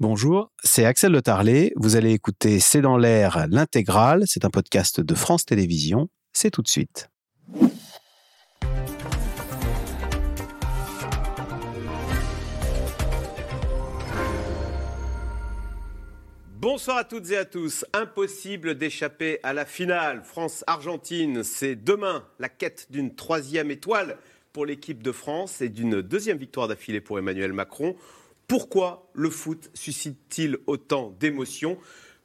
[0.00, 1.72] Bonjour, c'est Axel Le Tarlet.
[1.76, 4.24] Vous allez écouter C'est dans l'air l'intégrale.
[4.26, 6.08] C'est un podcast de France Télévisions.
[6.32, 7.10] C'est tout de suite.
[16.56, 17.84] Bonsoir à toutes et à tous.
[17.92, 20.24] Impossible d'échapper à la finale.
[20.24, 24.16] France-Argentine, c'est demain la quête d'une troisième étoile
[24.52, 27.94] pour l'équipe de France et d'une deuxième victoire d'affilée pour Emmanuel Macron.
[28.46, 31.78] Pourquoi le foot suscite-t-il autant d'émotions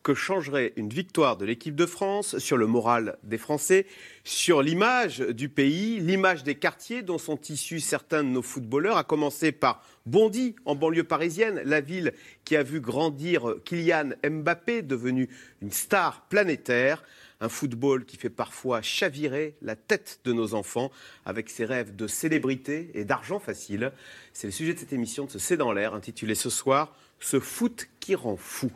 [0.03, 3.85] que changerait une victoire de l'équipe de France sur le moral des Français,
[4.23, 9.03] sur l'image du pays, l'image des quartiers dont sont issus certains de nos footballeurs, à
[9.03, 12.13] commencer par Bondy, en banlieue parisienne, la ville
[12.45, 15.29] qui a vu grandir Kylian Mbappé, devenu
[15.61, 17.03] une star planétaire.
[17.41, 20.91] Un football qui fait parfois chavirer la tête de nos enfants
[21.25, 23.91] avec ses rêves de célébrité et d'argent facile.
[24.33, 27.39] C'est le sujet de cette émission de ce C'est dans l'air, intitulée ce soir Ce
[27.39, 28.71] foot qui rend fou.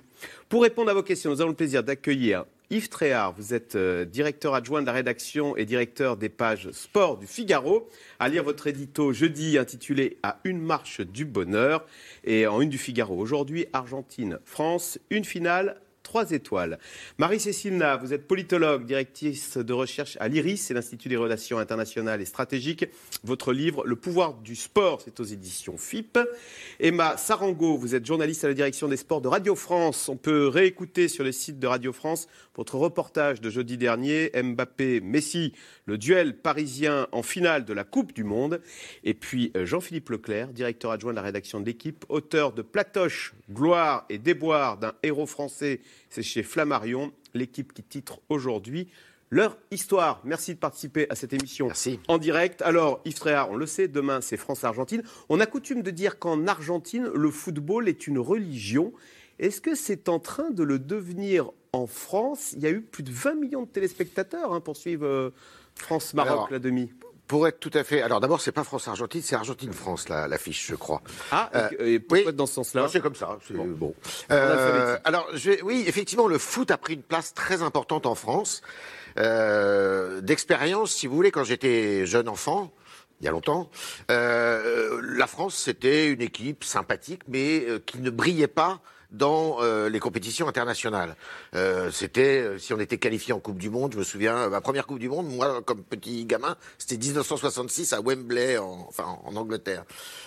[0.48, 4.04] Pour répondre à vos questions, nous avons le plaisir d'accueillir Yves Tréhard, vous êtes euh,
[4.04, 7.88] directeur adjoint de la rédaction et directeur des pages sport du Figaro.
[8.20, 11.86] À lire votre édito jeudi intitulé À une marche du bonheur
[12.24, 13.16] et en une du Figaro.
[13.16, 15.83] Aujourd'hui, Argentine-France, une finale
[16.14, 16.78] trois étoiles.
[17.18, 22.22] Marie-Cécile Na, vous êtes politologue, directrice de recherche à l'IRIS, c'est l'Institut des relations internationales
[22.22, 22.86] et stratégiques.
[23.24, 26.20] Votre livre, Le pouvoir du sport, c'est aux éditions FIP.
[26.80, 30.08] Emma Sarango, vous êtes journaliste à la direction des sports de Radio France.
[30.08, 35.54] On peut réécouter sur le site de Radio France votre reportage de jeudi dernier, Mbappé-Messi,
[35.88, 38.62] le duel parisien en finale de la Coupe du Monde.
[39.04, 43.34] Et puis euh, Jean-Philippe Leclerc, directeur adjoint de la rédaction de l'équipe, auteur de Platoche,
[43.52, 45.82] gloire et déboire d'un héros français.
[46.14, 48.88] C'est chez Flammarion, l'équipe qui titre aujourd'hui
[49.32, 50.22] leur histoire.
[50.26, 51.70] Merci de participer à cette émission
[52.08, 52.62] en direct.
[52.62, 55.02] Alors, Yves Tréhard, on le sait, demain c'est France-Argentine.
[55.28, 58.94] On a coutume de dire qu'en Argentine, le football est une religion.
[59.40, 62.54] Est-ce que c'est en train de le devenir en France?
[62.56, 65.32] Il y a eu plus de 20 millions de téléspectateurs hein, pour suivre euh,
[65.74, 66.92] France-Maroc, la demi.
[67.28, 68.02] Pour être tout à fait.
[68.02, 71.02] Alors d'abord, c'est pas France-Argentine, c'est Argentine-France l'affiche, je crois.
[71.32, 73.38] Ah, euh, et pourquoi dans ce sens-là C'est comme ça.
[73.52, 73.96] Bon.
[74.32, 78.62] Euh, alors, je, oui, effectivement, le foot a pris une place très importante en France.
[79.18, 82.72] Euh, D'expérience, si vous voulez, quand j'étais jeune enfant,
[83.22, 83.70] il y a longtemps,
[84.12, 88.82] euh, la France, c'était une équipe sympathique, mais euh, qui ne brillait pas
[89.14, 91.16] dans euh, les compétitions internationales.
[91.56, 94.60] Euh, c'était, euh, si on était qualifié en Coupe du Monde, je me souviens, ma
[94.60, 99.36] première Coupe du Monde, moi, comme petit gamin, c'était 1966 à Wembley, en, enfin en
[99.36, 99.86] Angleterre.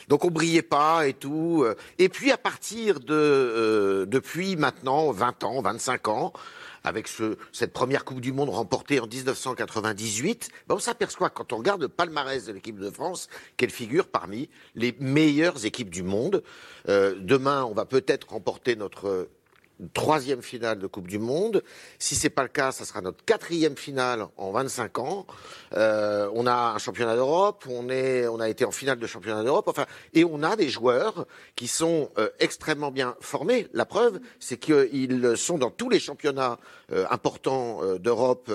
[0.09, 1.67] Donc on brillait pas et tout.
[1.99, 6.33] Et puis à partir de, depuis maintenant 20 ans, 25 ans,
[6.87, 11.57] avec ce, cette première Coupe du Monde remportée en 1998, ben on s'aperçoit quand on
[11.57, 16.45] regarde le palmarès de l'équipe de France qu'elle figure parmi les meilleures équipes du monde.
[16.89, 19.29] Euh, demain, on va peut-être remporter notre
[19.93, 21.63] troisième finale de Coupe du Monde.
[21.99, 25.27] Si c'est pas le cas, ça sera notre quatrième finale en 25 ans.
[25.75, 29.43] Euh, on a un championnat d'Europe, on est, on a été en finale de championnat
[29.43, 29.69] d'Europe.
[29.69, 31.27] Enfin, et on a des joueurs
[31.57, 33.69] qui sont euh, extrêmement bien formés.
[33.73, 36.59] La preuve, c'est qu'ils sont dans tous les championnats
[37.11, 38.51] importants euh, d'Europe,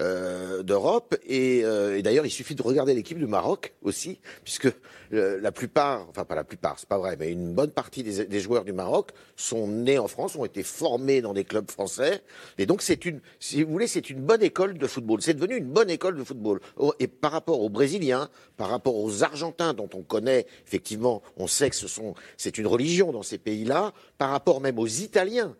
[0.00, 1.16] euh, d'Europe.
[1.26, 4.68] Et, et d'ailleurs, il suffit de regarder l'équipe du Maroc aussi, puisque
[5.10, 8.40] la plupart, enfin pas la plupart, c'est pas vrai, mais une bonne partie des, des
[8.40, 12.22] joueurs du Maroc sont nés en France, ont été formés dans des clubs français.
[12.58, 15.22] Et donc, c'est une, si vous voulez, c'est une bonne école de football.
[15.22, 16.60] C'est devenu une bonne école de football.
[16.76, 21.46] Oh, et par rapport aux Brésiliens, par rapport aux Argentins, dont on connaît, effectivement, on
[21.46, 25.56] sait que ce sont, c'est une religion dans ces pays-là, par rapport même aux Italiens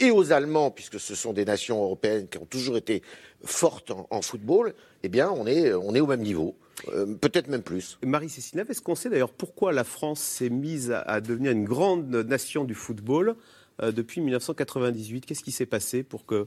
[0.00, 3.02] et aux Allemands, puisque ce sont des nations européennes qui ont toujours été
[3.44, 6.56] fortes en, football, eh bien, on est, on est au même niveau.
[6.88, 7.98] Euh, peut-être même plus.
[8.04, 12.64] Marie-Cécile est-ce qu'on sait d'ailleurs pourquoi la France s'est mise à devenir une grande nation
[12.64, 13.36] du football
[13.82, 15.26] euh, depuis 1998.
[15.26, 16.46] Qu'est-ce qui s'est passé pour que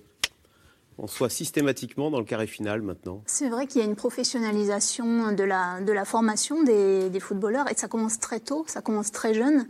[1.00, 3.22] on soit systématiquement dans le carré final maintenant?
[3.28, 7.70] C'est vrai qu'il y a une professionnalisation de la, de la formation des, des, footballeurs
[7.72, 9.68] et ça commence très tôt, ça commence très jeune,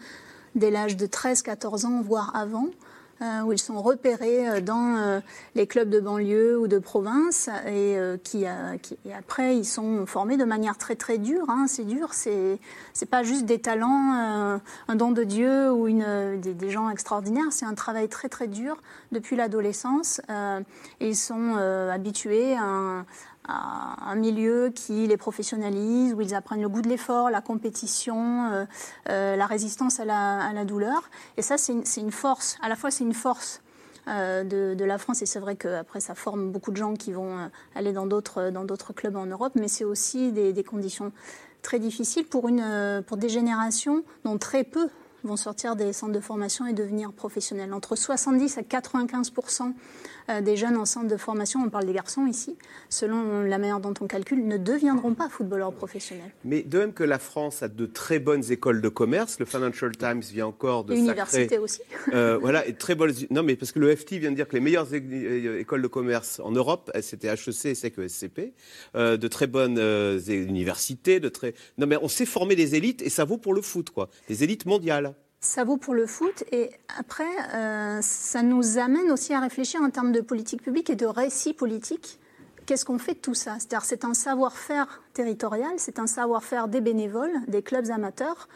[0.56, 2.69] dès l'âge de 13-14 ans, voire avant.
[3.24, 5.19] Euh, où ils sont repérés euh, dans euh,
[5.56, 10.78] les clubs de banlieue ou de province et qui, après ils sont formés de manière
[10.78, 11.50] très très dure.
[11.50, 11.66] Hein.
[11.68, 12.60] c'est dur, c'est
[12.94, 17.52] c'est pas juste des talents, un don de Dieu ou une, des, gens extraordinaires.
[17.52, 18.78] C'est un travail très très dur
[19.12, 20.22] depuis l'adolescence.
[21.00, 23.04] et ils sont habitués à
[23.48, 28.66] un, milieu qui les professionnalise, où ils apprennent le goût de l'effort, la compétition, euh,
[29.10, 31.10] euh, la résistance à la, douleur.
[31.38, 32.58] Et ça, c'est une, force.
[32.62, 33.62] À la fois, c'est une force
[34.08, 37.50] euh, de, la France, et c'est vrai qu'après, ça forme beaucoup de gens qui vont
[37.76, 41.12] aller dans d'autres, clubs en Europe, mais c'est aussi des, conditions
[41.62, 44.90] très difficiles pour, des générations dont très peu
[45.24, 47.74] vont sortir des centres de formation et devenir professionnels.
[47.74, 49.72] Entre 70 à 95 euh,
[50.41, 52.57] des jeunes en centre de formation, on parle des garçons ici,
[52.89, 56.31] selon la manière dont on calcule, ne deviendront pas footballeurs professionnels.
[56.44, 59.95] Mais de même que la France a de très bonnes écoles de commerce, le Financial
[59.95, 61.81] Times vient encore de L'université aussi.
[62.13, 63.13] Euh, voilà, et très bonnes.
[63.29, 65.88] Non, mais parce que le FT vient de dire que les meilleures euh, écoles de
[65.88, 68.53] commerce en Europe, c'était HEC et SEC
[68.95, 69.79] de très bonnes
[70.27, 71.53] universités, de très.
[71.77, 74.44] Non, mais on sait former des élites et ça vaut pour le foot, quoi, des
[74.44, 75.13] élites mondiales.
[75.48, 77.24] Ça vaut pour le foot et après,
[77.54, 81.54] euh, ça nous amène aussi à réfléchir en termes de politique publique et de récit
[81.54, 82.20] politique.
[82.66, 83.54] Qu'est-ce qu'on fait de tout ça?
[83.54, 88.50] C'est-à-dire c'est un savoir-faire territorial, c'est un savoir-faire des bénévoles, des clubs amateurs,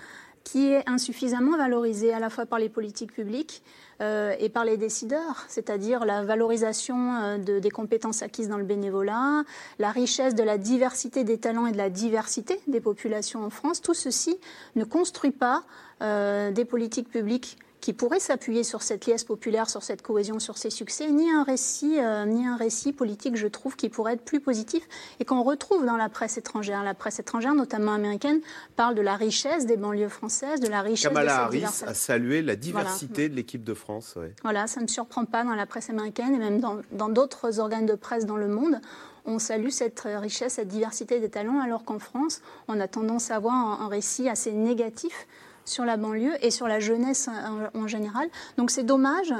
[0.43, 3.63] qui est insuffisamment valorisé à la fois par les politiques publiques
[4.01, 8.65] euh, et par les décideurs, c'est-à-dire la valorisation euh, de, des compétences acquises dans le
[8.65, 9.43] bénévolat,
[9.79, 13.81] la richesse de la diversité des talents et de la diversité des populations en France.
[13.81, 14.37] Tout ceci
[14.75, 15.63] ne construit pas
[16.01, 20.57] euh, des politiques publiques qui pourraient s'appuyer sur cette liesse populaire, sur cette cohésion, sur
[20.57, 24.23] ces succès, ni un récit, euh, ni un récit politique, je trouve, qui pourrait être
[24.23, 24.87] plus positif.
[25.19, 26.83] Et qu'on retrouve dans la presse étrangère.
[26.83, 28.39] La presse étrangère, notamment américaine,
[28.75, 32.41] parle de la richesse des banlieues françaises, de la richesse Kamala de Harris a salué
[32.41, 34.15] la diversité de l'équipe de France.
[34.43, 36.61] Voilà, ça ne me surprend pas dans la presse américaine et même
[36.91, 38.79] dans d'autres organes de presse dans le monde.
[39.25, 43.35] On salue cette richesse, cette diversité des talents, alors qu'en France, on a tendance à
[43.35, 45.27] avoir un récit assez négatif
[45.65, 47.29] sur la banlieue et sur la jeunesse
[47.73, 48.27] en, général.
[48.57, 49.33] Donc c'est dommage.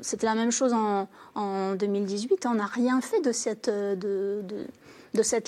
[0.00, 2.46] C'était la même chose en, 2018.
[2.46, 4.42] On n'a rien fait de cette, de,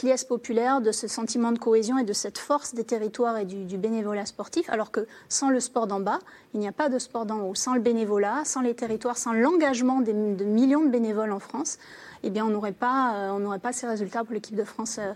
[0.03, 3.79] liesse populaire, de ce sentiment de cohésion et de cette force des territoires et du,
[3.79, 4.69] bénévolat sportif.
[4.71, 6.19] Alors que sans le sport d'en bas,
[6.55, 7.55] il n'y a pas de sport d'en haut.
[7.55, 11.79] Sans le bénévolat, sans les territoires, sans l'engagement de millions de bénévoles en France,
[12.23, 15.13] eh bien, on n'aurait pas, euh, pas ces résultats pour l'équipe de France euh,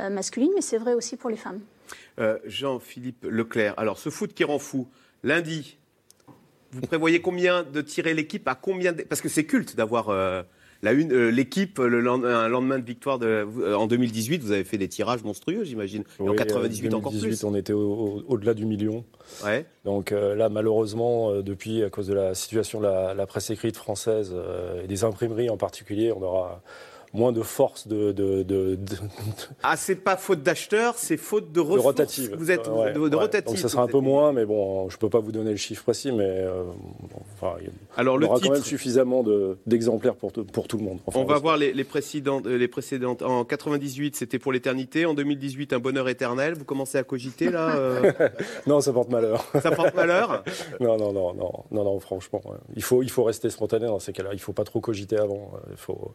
[0.00, 1.60] euh, masculine, mais c'est vrai aussi pour les femmes.
[2.20, 3.74] Euh, Jean-Philippe Leclerc.
[3.76, 4.88] Alors, ce foot qui rend fou,
[5.24, 5.78] lundi,
[6.70, 10.42] vous prévoyez combien de tirer l'équipe à combien Parce que c'est culte d'avoir euh,
[10.84, 13.18] euh, l'équipe le un lendemain de victoire
[13.76, 14.42] en 2018.
[14.42, 16.04] Vous avez fait des tirages monstrueux, j'imagine.
[16.20, 17.42] en 98 encore plus.
[17.42, 19.04] on était au-delà du million.
[19.84, 22.86] Donc là, malheureusement, depuis, à cause de la situation de
[23.16, 24.34] la presse écrite française
[24.82, 26.62] et des imprimeries en particulier, on aura
[27.14, 28.12] moins de force de.
[28.12, 28.78] de, de,
[29.62, 31.82] Ah, c'est pas faute d'acheteur, c'est faute de ressources.
[31.82, 32.34] De rotative.
[32.36, 33.46] Vous êtes de, rotative.
[33.46, 35.84] Donc ça sera un peu moins, mais bon, je peux pas vous donner le chiffre
[35.84, 36.64] précis, mais euh,
[37.36, 37.54] enfin,
[37.96, 39.24] Alors, il y aura quand même suffisamment
[39.66, 40.98] d'exemplaires pour, pour tout le monde.
[41.14, 43.22] On va voir les, les, précédentes, les précédentes.
[43.22, 45.06] En 98, c'était pour l'éternité.
[45.06, 46.54] En 2018, un bonheur éternel.
[46.54, 48.12] Vous commencez à cogiter là euh
[48.66, 49.46] Non, ça porte malheur.
[49.62, 50.42] Ça porte malheur
[50.80, 52.42] non, non, non, non, non, non, franchement.
[52.74, 54.30] Il faut, il faut rester spontané dans ces cas-là.
[54.32, 55.52] Il faut pas trop cogiter avant.
[55.70, 56.14] Il faut...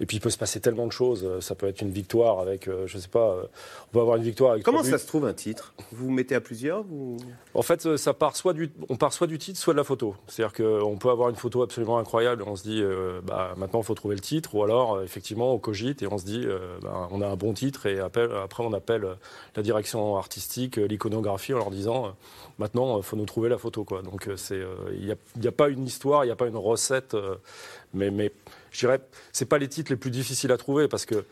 [0.00, 1.26] Et puis il peut se passer tellement de choses.
[1.40, 3.44] Ça peut être une victoire avec, euh, je sais pas, euh,
[3.88, 4.64] on peut avoir une victoire avec.
[4.64, 5.72] Comment ça se trouve un titre?
[5.92, 6.84] Vous vous mettez à plusieurs
[7.54, 9.84] En fait, euh, ça part soit du, on part soit du titre, soit de la
[9.84, 10.14] photo.
[10.26, 12.82] C'est-à-dire qu'on peut avoir une photo absolument incroyable et on se dit,
[13.24, 16.24] bah, maintenant il faut trouver le titre, ou alors effectivement on cogite et on se
[16.24, 16.46] dit,
[16.82, 18.28] bah, on a un bon titre et après
[18.58, 19.06] on appelle
[19.56, 22.14] la direction artistique, l'iconographie en leur disant,
[22.58, 23.84] maintenant il faut nous trouver la photo.
[23.84, 24.02] Quoi.
[24.02, 27.16] Donc il n'y a, a, pas une histoire, il n'y a pas une recette,
[27.92, 28.32] mais, mais
[28.74, 29.00] je dirais,
[29.32, 31.24] c'est pas les titres les plus difficiles à trouver parce que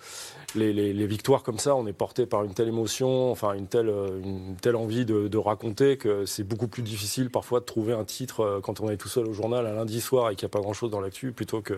[0.55, 3.89] les, victoires comme ça, on est porté par une telle émotion, enfin une telle,
[4.23, 8.41] une telle envie de, raconter que c'est beaucoup plus difficile parfois de trouver un titre
[8.41, 10.55] euh, quand on est tout seul au journal un lundi soir et qu'il n'y a
[10.57, 11.77] pas grand-chose dans l'actu plutôt qu'un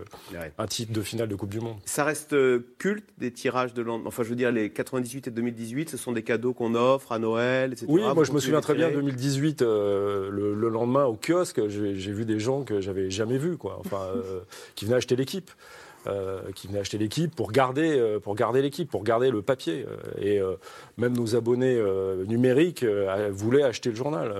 [0.59, 1.79] un titre de finale de Coupe du Monde.
[1.87, 4.09] Ça reste euh, culte des tirages de lendemain.
[4.09, 7.19] Enfin, je veux dire, les 98 et 2018, ce sont des cadeaux qu'on offre à
[7.19, 7.87] Noël, etc.
[7.89, 12.25] Oui, moi je me souviens très bien 2018, euh, le, lendemain au kiosque, j'ai vu
[12.25, 13.81] des gens que j'avais jamais vus, quoi.
[13.81, 14.09] Enfin,
[14.75, 15.51] qui venaient acheter l'équipe.
[16.07, 19.87] Euh, qui venaient acheter l'équipe pour garder, euh, pour garder l'équipe, pour garder le papier.
[19.89, 20.41] Euh, et
[20.99, 21.83] même nos abonnés
[22.27, 22.85] numériques
[23.31, 24.35] voulaient acheter le journal.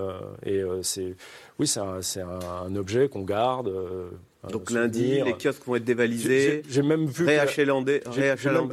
[0.45, 1.15] et c'est,
[1.59, 3.71] oui, c'est un, un, objet qu'on garde.
[4.51, 6.63] Donc lundi, les kiosques vont être dévalisés.
[6.69, 7.25] J'ai même vu.
[7.25, 8.01] Réachalandés.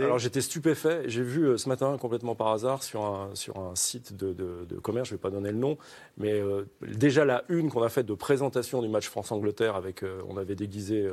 [0.05, 1.03] Alors j'étais stupéfait.
[1.07, 4.79] J'ai vu euh, ce matin, complètement par hasard, sur un, sur un site de, de,
[4.81, 5.79] commerce, je ne vais pas donner le nom,
[6.19, 10.21] mais euh, déjà la une qu'on a faite de présentation du match France-Angleterre, avec, euh,
[10.29, 11.09] on avait déguisé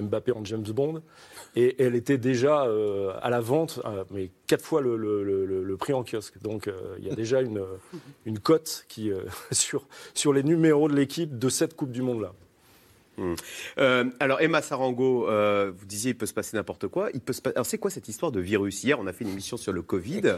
[0.00, 1.02] Mbappé en James Bond,
[1.56, 2.66] et elle était déjà
[3.20, 3.80] à la vente,
[4.10, 6.40] mais quatre fois le, le, le, prix en kiosque.
[6.40, 7.62] Donc il y a déjà une,
[8.24, 9.10] une cote qui,
[9.50, 12.32] sur, sur les numéros de l'équipe de cette Coupe du Monde-là.
[13.22, 13.34] Hmm.
[13.78, 17.08] Euh, alors Emma Sarango, euh, vous disiez il peut se passer n'importe quoi.
[17.14, 18.82] Il peut se Alors c'est quoi cette histoire de virus?
[18.82, 20.22] Hier, on a fait une émission sur le Covid.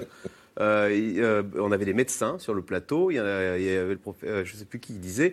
[0.61, 3.11] Euh, on avait des médecins sur le plateau.
[3.11, 4.15] Il y, avait le prof...
[4.23, 5.33] je ne sais plus qui disait.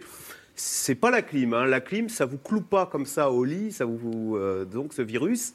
[0.55, 1.53] C'est pas la clim.
[1.53, 1.67] Hein.
[1.67, 3.71] La clim, ça vous cloue pas comme ça au lit.
[3.71, 5.53] Ça vous donc ce virus.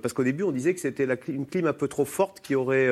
[0.00, 2.88] Parce qu'au début, on disait que c'était une clim un peu trop forte qui aurait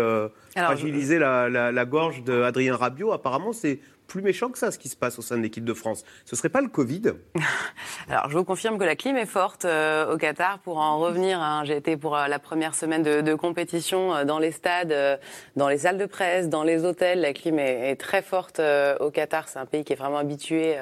[0.54, 3.12] fragilisé la, la, la, gorge d'Adrien Rabiot.
[3.12, 3.80] Apparemment, c'est
[4.10, 6.04] plus méchant que ça, ce qui se passe au sein de l'équipe de France.
[6.24, 7.02] Ce serait pas le Covid
[8.10, 10.58] Alors, je vous confirme que la clim est forte euh, au Qatar.
[10.58, 14.40] Pour en revenir, hein, j'ai été pour euh, la première semaine de, compétition euh, dans
[14.40, 15.20] les stades,
[15.54, 17.20] dans les salles de presse, dans les hôtels.
[17.20, 18.60] La clim est, très forte
[19.00, 19.48] au Qatar.
[19.48, 20.76] C'est un pays qui est vraiment habitué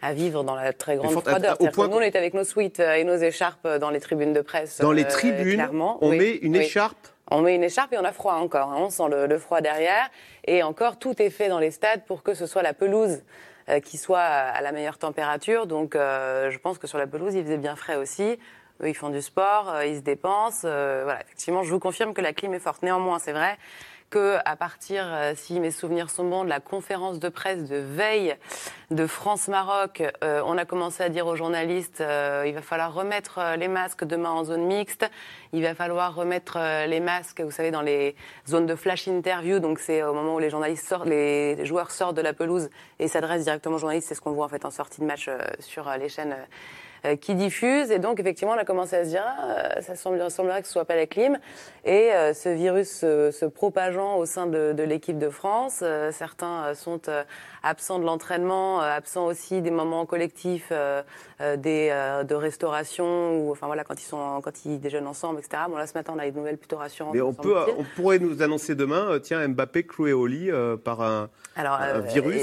[0.00, 1.60] à vivre dans la très grande froideur.
[1.60, 1.88] Au point...
[1.88, 4.78] Nous, on est avec nos suites et nos écharpes dans les tribunes de presse.
[4.78, 5.68] Dans les tribunes,
[6.00, 8.70] on met une écharpe on met une écharpe et on a froid encore.
[8.72, 8.78] Hein.
[8.78, 10.10] On sent le, froid derrière.
[10.46, 13.22] Et encore, tout est fait dans les stades pour que ce soit la pelouse
[13.68, 15.66] euh, qui soit à la meilleure température.
[15.66, 18.38] Donc, euh, je pense que sur la pelouse, il faisait bien frais aussi.
[18.80, 20.62] Eux, ils font du sport, euh, ils se dépensent.
[20.62, 22.82] voilà, effectivement, je vous confirme que la clim est forte.
[22.82, 23.58] Néanmoins, c'est vrai
[24.10, 27.76] que à partir, euh, si mes souvenirs sont bons, de la conférence de presse de
[27.76, 28.36] veille
[28.90, 33.40] de France-Maroc, euh, on a commencé à dire aux journalistes euh, il va falloir remettre
[33.56, 35.10] les masques demain en zone mixte,
[35.52, 38.16] il va falloir remettre les masques, vous savez, dans les
[38.48, 42.16] zones de flash interview, donc c'est au moment où les journalistes sortent, les joueurs sortent
[42.16, 44.70] de la pelouse et s'adressent directement aux journalistes, c'est ce qu'on voit en fait en
[44.70, 45.28] sortie de match
[45.60, 46.36] sur les chaînes
[47.04, 47.90] euh, qui diffuse.
[47.90, 50.84] Et donc, effectivement, on a commencé à se dire, ah, ça semblerait que ce soit
[50.84, 51.38] pas la clim.
[51.84, 56.74] Et euh, ce virus se, propageant au sein de, de l'équipe de France, euh, certains
[56.74, 57.00] sont
[57.62, 60.72] absents de l'entraînement, absents aussi des moments collectifs,
[61.40, 65.62] des, de restauration, ou enfin voilà, quand ils, sont, quand ils déjeunent ensemble, etc.
[65.68, 67.14] Bon, là, ce matin, on a une nouvelle plutôt rassurante.
[67.14, 70.50] Mais on, peut, on pourrait nous annoncer demain, tiens, Mbappé cloué au lit
[70.84, 72.40] par un, Alors, virus.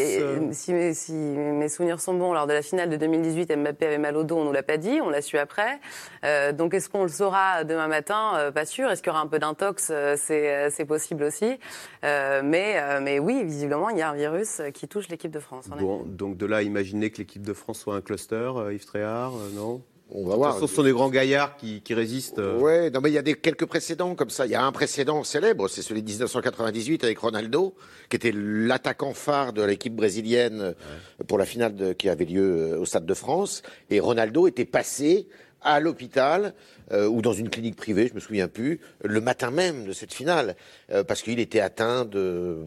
[0.52, 3.98] si, mes, si, mes souvenirs sont bons, lors de la finale de 2018, Mbappé avait
[3.98, 5.80] mal au dos, on nous l'a pas dit, on l'a su après.
[6.24, 8.34] Euh, donc est-ce qu'on le saura demain matin?
[8.36, 8.90] Euh, Pas sûr.
[8.90, 9.90] Est-ce qu'il y aura un peu d'intox?
[9.92, 11.60] Euh, C'est possible aussi.
[12.04, 15.66] mais, mais oui, visiblement, il y a un virus qui touche l'équipe de France.
[15.80, 19.82] Bon, donc de là, imaginer que l'équipe de France soit un cluster, Yves Tréhard, non?
[20.12, 20.60] On va voir.
[20.60, 22.42] Ce sont des grands gaillards qui, résistent.
[22.60, 24.46] Oui, non, mais il y a des, quelques précédents comme ça.
[24.46, 27.74] Il y a un précédent célèbre, c'est celui de 1998 avec Ronaldo,
[28.10, 30.76] qui était l'attaquant phare de l'équipe brésilienne
[31.28, 33.64] pour la finale qui avait lieu au Stade de France.
[33.90, 35.28] Et Ronaldo était passé
[35.66, 36.54] à l'hôpital
[36.92, 40.14] euh, ou dans une clinique privée, je me souviens plus, le matin même de cette
[40.14, 40.56] finale,
[40.92, 42.60] euh, parce qu'il était atteint de,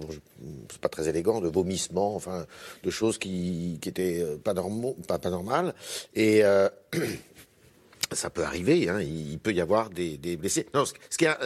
[0.71, 2.45] c'est pas très élégant, de vomissements, enfin,
[2.83, 5.73] de choses qui, qui euh, pas, pas, pas normales.
[6.15, 6.43] Et
[8.13, 10.67] ça peut arriver, hein, il peut y avoir des, des blessés.
[10.75, 11.39] Non, ce qui a,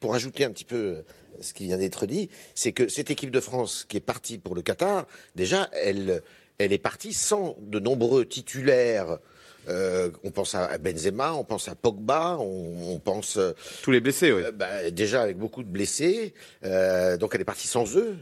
[0.00, 1.02] pour ajouter un petit peu
[1.40, 4.54] ce qui vient d'être dit, c'est que cette équipe de France qui est partie pour
[4.54, 6.22] le Qatar, déjà, elle,
[6.58, 9.18] elle est partie sans de nombreux titulaires
[9.68, 13.52] euh, on pense à Benzema, on pense à Pogba, on, pense euh,
[13.82, 14.42] tous les blessés, oui.
[14.42, 18.16] Euh, bah, déjà avec beaucoup de blessés, donc elle est partie sans eux.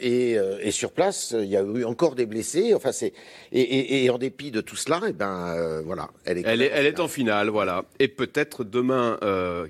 [0.00, 2.74] Et, sur place, il y a eu encore des blessés.
[2.74, 3.12] Enfin, c'est
[3.52, 6.42] et, en dépit de tout cela, et eh ben voilà, elle est.
[6.46, 7.84] Elle est, elle est en finale, voilà.
[7.98, 9.18] Et peut-être demain,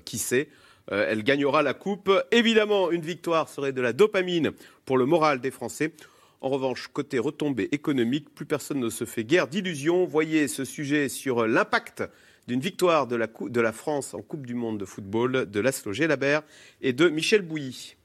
[0.05, 0.49] qui sait,
[0.89, 2.11] elle gagnera la coupe.
[2.31, 4.51] Évidemment, une victoire serait de la dopamine
[4.85, 5.93] pour le moral des Français.
[6.41, 10.05] En revanche, côté retombées économiques, plus personne ne se fait guère d'illusions.
[10.05, 12.03] Voyez ce sujet sur l'impact
[12.47, 16.41] d'une victoire de la, France en Coupe du Monde de football de Laszlo Gelabert
[16.81, 17.95] et de Michel Bouilly.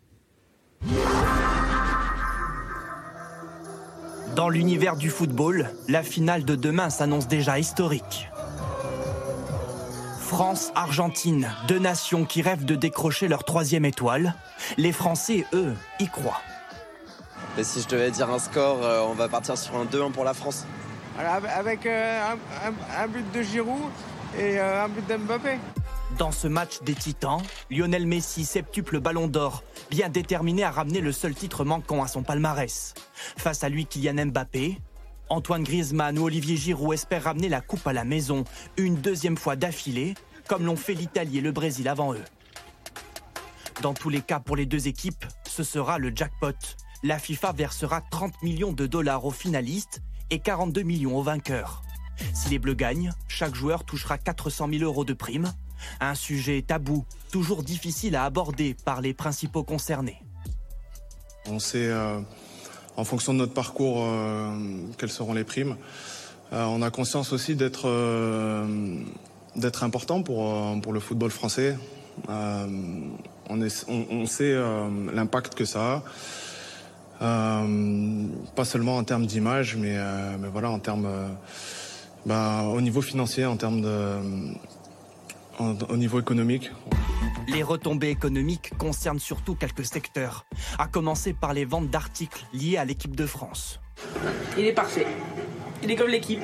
[4.34, 8.28] Dans l'univers du football, la finale de demain s'annonce déjà historique.
[10.20, 14.34] France-Argentine, deux nations qui rêvent de décrocher leur troisième étoile.
[14.76, 16.42] Les Français, eux, y croient.
[17.58, 20.24] Et si je devais dire un score, euh, on va partir sur un 2-1 pour
[20.24, 20.66] la France.
[21.18, 22.34] Avec euh,
[22.98, 23.80] un, but de Giroud
[24.38, 25.58] et euh, un but d'Mbappé.
[26.18, 31.12] Dans ce match des Titans, Lionel Messi, septuple ballon d'or, bien déterminé à ramener le
[31.12, 32.92] seul titre manquant à son palmarès.
[33.38, 34.78] Face à lui, Kylian Mbappé,
[35.30, 38.44] Antoine Griezmann ou Olivier Giroud espèrent ramener la coupe à la maison
[38.76, 40.14] une deuxième fois d'affilée,
[40.46, 42.24] comme l'ont fait l'Italie et le Brésil avant eux.
[43.80, 46.54] Dans tous les cas, pour les deux équipes, ce sera le jackpot
[47.06, 51.82] la FIFA versera 30 millions de dollars aux finalistes et 42 millions aux vainqueurs.
[52.34, 55.52] Si les Bleus gagnent, chaque joueur touchera 400 000 euros de prime.
[56.00, 60.20] Un sujet tabou, toujours difficile à aborder par les principaux concernés.
[61.48, 62.18] On sait, euh,
[62.96, 64.50] en fonction de notre parcours, euh,
[64.98, 65.76] quelles seront les primes.
[66.52, 67.86] Euh, on a conscience aussi d'être
[69.82, 71.78] important pour, le football français.
[72.28, 74.56] On, sait
[75.12, 76.02] l'impact que ça a.
[77.22, 81.28] Euh, pas seulement en termes d'image, mais, euh, mais, voilà, en termes, euh,
[82.26, 84.18] bah, au niveau financier, en termes de,
[85.58, 86.70] au niveau économique.
[87.48, 90.46] Les retombées économiques concernent surtout quelques secteurs,
[90.78, 93.80] à commencer par les ventes d'articles liés à l'équipe de France.
[94.58, 95.06] Il est parfait.
[95.82, 96.42] Il est comme l'équipe.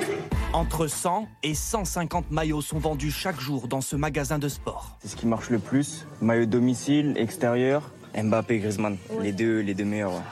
[0.53, 4.99] Entre 100 et 150 maillots sont vendus chaque jour dans ce magasin de sport.
[5.01, 6.07] C'est ce qui marche le plus.
[6.21, 10.23] Maillot domicile, extérieur, Mbappé, Griezmann, les deux, les deux meilleurs.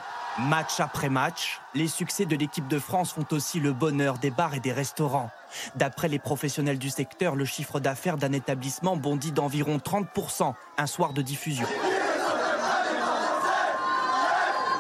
[0.48, 4.54] Match après match, les succès de l'équipe de France font aussi le bonheur des bars
[4.54, 5.30] et des restaurants.
[5.76, 11.12] D'après les professionnels du secteur, le chiffre d'affaires d'un établissement bondit d'environ 30% un soir
[11.12, 11.66] de diffusion.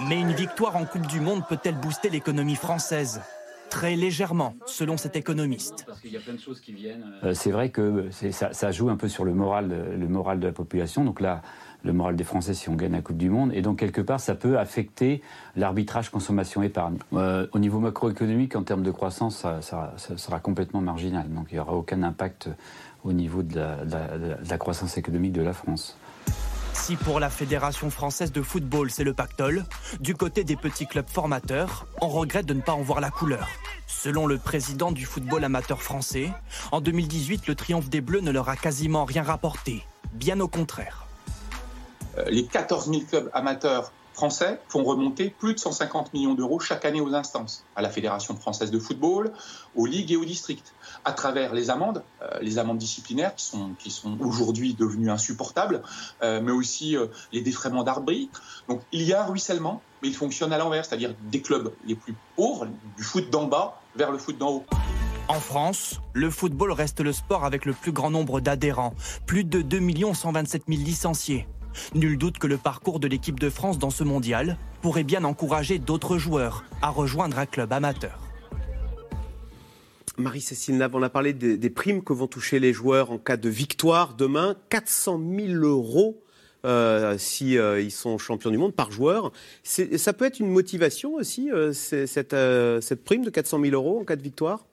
[0.08, 3.20] Mais une victoire en Coupe du Monde peut-elle booster l'économie française?
[3.68, 5.86] Très légèrement, selon cet économiste.
[7.34, 10.52] C'est vrai que ça, ça, joue un peu sur le moral, le moral de la
[10.52, 11.04] population.
[11.04, 11.42] Donc là,
[11.84, 13.52] le moral des Français si on gagne la Coupe du Monde.
[13.54, 15.22] Et donc, quelque part, ça peut affecter
[15.56, 16.98] l'arbitrage consommation-épargne.
[17.14, 21.28] Euh, au niveau macroéconomique, en termes de croissance, ça, sera complètement marginal.
[21.28, 22.48] Donc, il n'y aura aucun impact
[23.04, 25.96] au niveau de la, croissance économique de la France.
[26.72, 29.64] Si pour la Fédération française de football, c'est le pactole,
[30.00, 33.48] du côté des petits clubs formateurs, on regrette de ne pas en voir la couleur.
[33.86, 36.30] Selon le président du football amateur français,
[36.72, 39.84] en 2018, le triomphe des Bleus ne leur a quasiment rien rapporté.
[40.14, 41.09] Bien au contraire.
[42.18, 46.84] Euh, les 14 000 clubs amateurs français font remonter plus de 150 millions d'euros chaque
[46.84, 49.32] année aux instances, à la Fédération française de football,
[49.76, 50.74] aux ligues et aux districts,
[51.04, 55.82] à travers les amendes, euh, les amendes disciplinaires qui sont, aujourd'hui devenues insupportables,
[56.22, 56.96] euh, mais aussi
[57.32, 58.42] les défraiements d'arbitres.
[58.68, 61.94] Donc il y a un ruissellement, mais il fonctionne à l'envers, c'est-à-dire des clubs les
[61.94, 64.64] plus pauvres, du foot d'en bas vers le foot d'en haut.
[65.28, 68.94] En France, le football reste le sport avec le plus grand nombre d'adhérents,
[69.26, 71.46] plus de 2 127 000 licenciés.
[71.94, 75.78] Nul doute que le parcours de l'équipe de France dans ce mondial pourrait bien encourager
[75.78, 78.18] d'autres joueurs à rejoindre un club amateur.
[80.16, 83.48] Marie-Cécile Nav, on a parlé des, primes que vont toucher les joueurs en cas de
[83.48, 84.56] victoire demain.
[84.68, 86.22] 400 000 euros
[86.66, 89.32] euh, si euh, ils sont champions du monde par joueur.
[89.62, 92.36] Ça peut être une motivation aussi, euh, cette,
[92.82, 94.66] cette, prime de 400 000 euros en cas de victoire?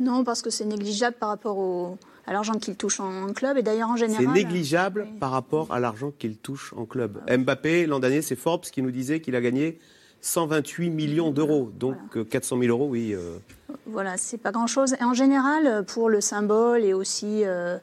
[0.00, 3.56] Non, parce que c'est négligeable par rapport au, à l'argent qu'il touche en club.
[3.56, 4.22] Et d'ailleurs, en général.
[4.22, 7.18] C'est négligeable par rapport à l'argent qu'il touche en club.
[7.26, 9.78] Mbappé, l'an dernier, c'est Forbes qui nous disait qu'il a gagné
[10.20, 11.72] 128 millions d'euros.
[11.78, 11.96] Donc
[12.28, 13.14] 400 000 euros, oui.
[13.14, 13.38] Euh.
[13.86, 14.94] Voilà, c'est pas grand-chose.
[15.00, 17.78] Et en général, pour le symbole et aussi euh,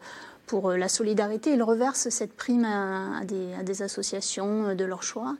[0.45, 5.35] pour la solidarité, ils reversent cette prime à, des, associations de leur choix.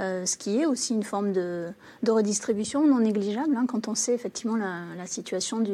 [0.00, 1.68] Euh, ce qui est aussi une forme de,
[2.06, 5.72] redistribution non négligeable hein, quand on sait effectivement la situation du,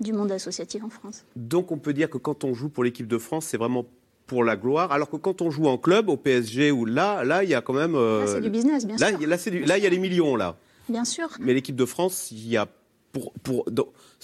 [0.00, 1.24] du monde associatif en France.
[1.36, 3.86] Donc on peut dire que quand on joue pour l'équipe de France, c'est vraiment
[4.26, 7.44] pour la gloire, alors que quand on joue en club, au PSG ou là, là
[7.44, 7.94] il y a quand même.
[7.94, 9.06] Euh, là c'est du business, bien sûr.
[9.06, 10.56] Là, là il y a les millions là.
[10.88, 11.28] Bien sûr.
[11.40, 12.66] Mais l'équipe de France, il y a
[13.12, 13.64] pour, pour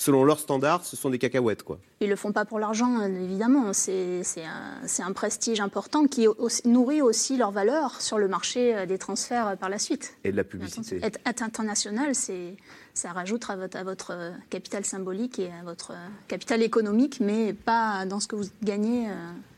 [0.02, 1.62] selon leurs standards, ce sont des cacahuètes.
[1.62, 1.78] Quoi.
[2.00, 3.72] Ils ne le font pas pour l'argent, évidemment.
[3.72, 6.26] C'est un, un, prestige important qui
[6.64, 10.16] nourrit aussi leur valeur sur le marché euh, des transferts euh, par la suite.
[10.24, 10.98] Et de la publicité.
[11.02, 15.92] Être, international, ça rajoute à votre, à votre, euh, capital symbolique et à votre
[16.26, 19.06] capital économique, mais pas dans ce que vous gagnez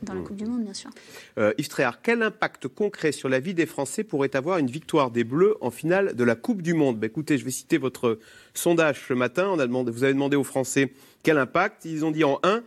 [0.02, 0.24] dans la mmh.
[0.24, 0.90] Coupe du Monde, bien sûr.
[1.58, 5.24] Yves Tréhard, quel impact concret sur la vie des Français pourrait avoir une victoire des
[5.24, 6.98] Bleus en finale de la Coupe du Monde?
[6.98, 8.18] Ben, Écoutez, je vais citer votre
[8.54, 9.48] sondage ce matin.
[9.50, 10.92] On a demandé, vous avez demandé aux Français
[11.24, 11.84] quel impact.
[11.84, 12.62] Ils ont dit en 1,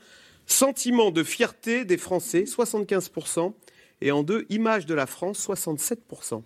[0.46, 3.54] sentiment de fierté des Français, 75%,
[4.02, 6.42] et en 2, image de la France, 67%.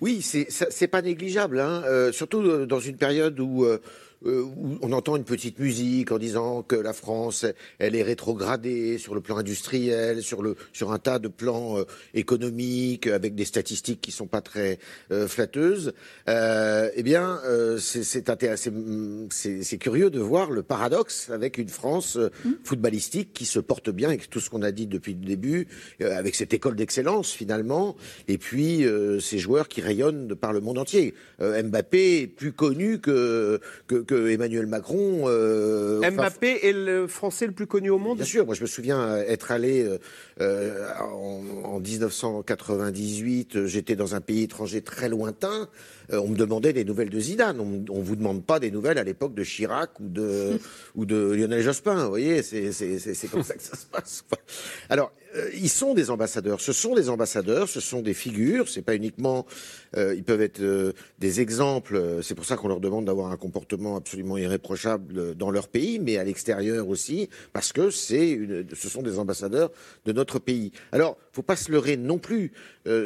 [0.00, 1.82] Oui, c'est pas négligeable, hein.
[1.86, 6.18] euh, surtout euh, dans une période où euh, où on entend une petite musique en
[6.18, 7.46] disant que la France,
[7.78, 11.84] elle est rétrogradée sur le plan industriel, sur, le, sur un tas de plans euh,
[12.14, 14.78] économiques, avec des statistiques qui sont pas très
[15.12, 15.92] euh, flatteuses,
[16.26, 17.40] eh bien,
[17.78, 22.50] c'est curieux de voir le paradoxe avec une France mmh.
[22.64, 25.68] footballistique qui se porte bien avec tout ce qu'on a dit depuis le début,
[26.00, 28.84] avec cette école d'excellence finalement, et puis
[29.20, 31.14] ces joueurs qui rayonnent de par le monde entier.
[31.40, 35.24] Mbappé est plus connu que, que que Emmanuel Macron.
[35.26, 38.16] Euh, Mbappé est le Français le plus connu au monde.
[38.16, 39.98] Bien sûr, moi je me souviens être allé euh,
[40.40, 43.66] euh, en, 1998.
[43.66, 45.68] J'étais dans un pays étranger très lointain.
[46.10, 47.60] On me demandait des nouvelles de Zidane.
[47.60, 50.58] On, ne vous demande pas des nouvelles à l'époque de Chirac ou de
[50.94, 52.04] ou de Lionel Jospin.
[52.04, 54.24] Vous voyez, c'est comme ça que ça se passe.
[54.88, 56.60] Alors euh, ils sont des ambassadeurs.
[56.60, 58.68] Ce sont des ambassadeurs, ce sont des figures.
[58.68, 59.46] C'est pas uniquement.
[59.96, 62.20] Euh, ils peuvent être euh, des exemples.
[62.22, 66.16] C'est pour ça qu'on leur demande d'avoir un comportement absolument irréprochable dans leur pays, mais
[66.16, 68.38] à l'extérieur aussi, parce que c'est,
[68.74, 69.70] ce sont des ambassadeurs
[70.04, 70.72] de notre pays.
[70.92, 72.52] Alors, faut pas se leurrer non plus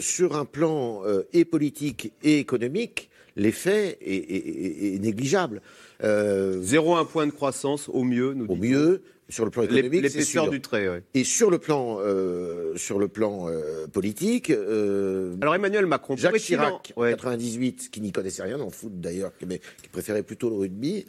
[0.00, 3.10] sur un plan et politique et économique.
[3.36, 5.62] L'effet est, est, négligeable.
[6.02, 10.50] Euh, 0,1 point de croissance au mieux, nous Au mieux, sur le plan économique, l'épaisseur
[10.50, 11.02] du trait.
[11.14, 14.50] Et sur le plan, euh, sur le plan euh, politique.
[14.50, 19.32] Euh, Alors Emmanuel Macron, Jacques Chirac, en 98, qui n'y connaissait rien en foot d'ailleurs,
[19.46, 21.06] mais qui préférait plutôt le rugby,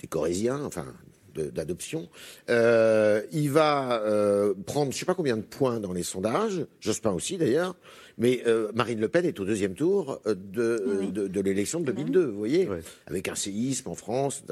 [0.00, 0.86] des Corésiens, enfin
[1.34, 2.08] d'adoption.
[2.48, 4.02] il va
[4.66, 7.74] prendre je ne sais pas combien de points dans les sondages, Jospin aussi d'ailleurs,
[8.18, 12.26] Mais euh, Marine Le Pen est au deuxième tour euh, de, de, l'élection de 2002,
[12.26, 12.68] vous voyez,
[13.06, 14.44] avec un séisme en France.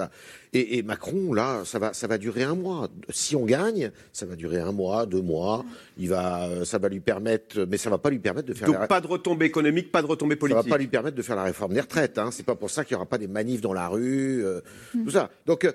[0.52, 2.88] Et, Macron, là, ça va, ça va durer un mois.
[3.08, 5.64] Si on gagne, ça va durer un mois, deux mois.
[5.98, 8.68] Il va, ça va lui permettre, mais ça va pas lui permettre de faire.
[8.68, 10.62] Donc pas de retombées économiques, pas de retombées politiques.
[10.62, 12.18] Ça va pas lui permettre de faire la réforme des retraites.
[12.18, 12.30] Hein.
[12.32, 14.60] C'est pas pour ça qu'il y aura pas des manifs dans la rue, euh,
[14.94, 15.04] mm.
[15.04, 15.30] tout ça.
[15.46, 15.72] Donc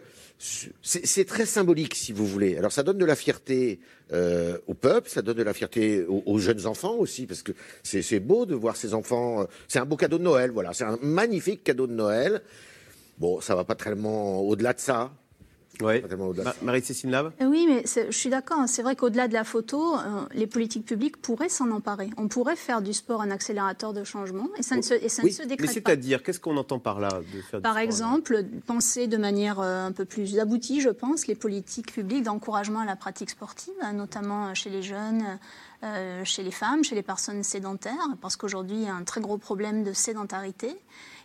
[0.82, 2.58] c'est très symbolique, si vous voulez.
[2.58, 3.80] Alors ça donne de la fierté
[4.13, 7.52] euh, au peuple, ça donne de la fierté aux, jeunes enfants aussi, parce que
[7.84, 9.41] c'est beau de voir ces enfants.
[9.41, 10.74] Euh, c'est un beau cadeau de Noël, voilà.
[10.74, 12.41] C'est un magnifique cadeau de Noël.
[13.17, 15.12] Bon, ça va pas tellement au-delà de ça.
[15.82, 16.04] Ouais.
[16.62, 18.60] Marie-Cécile Lave euh, Oui, mais je suis d'accord.
[18.68, 20.00] C'est vrai qu'au-delà de la photo, euh,
[20.34, 22.10] les politiques publiques pourraient s'en emparer.
[22.18, 25.24] On pourrait faire du sport un accélérateur de changement et ça ne se, et ça
[25.24, 29.08] ne se décrète mais c'est-à-dire, qu'est-ce qu'on entend par là de faire Par exemple, penser
[29.08, 32.96] de manière euh, un peu plus aboutie, je pense, les politiques publiques d'encouragement à la
[32.96, 35.24] pratique sportive, notamment chez les jeunes,
[36.24, 39.38] chez les femmes, chez les personnes sédentaires, parce qu'aujourd'hui, il y a un très gros
[39.38, 40.76] problème de sédentarité.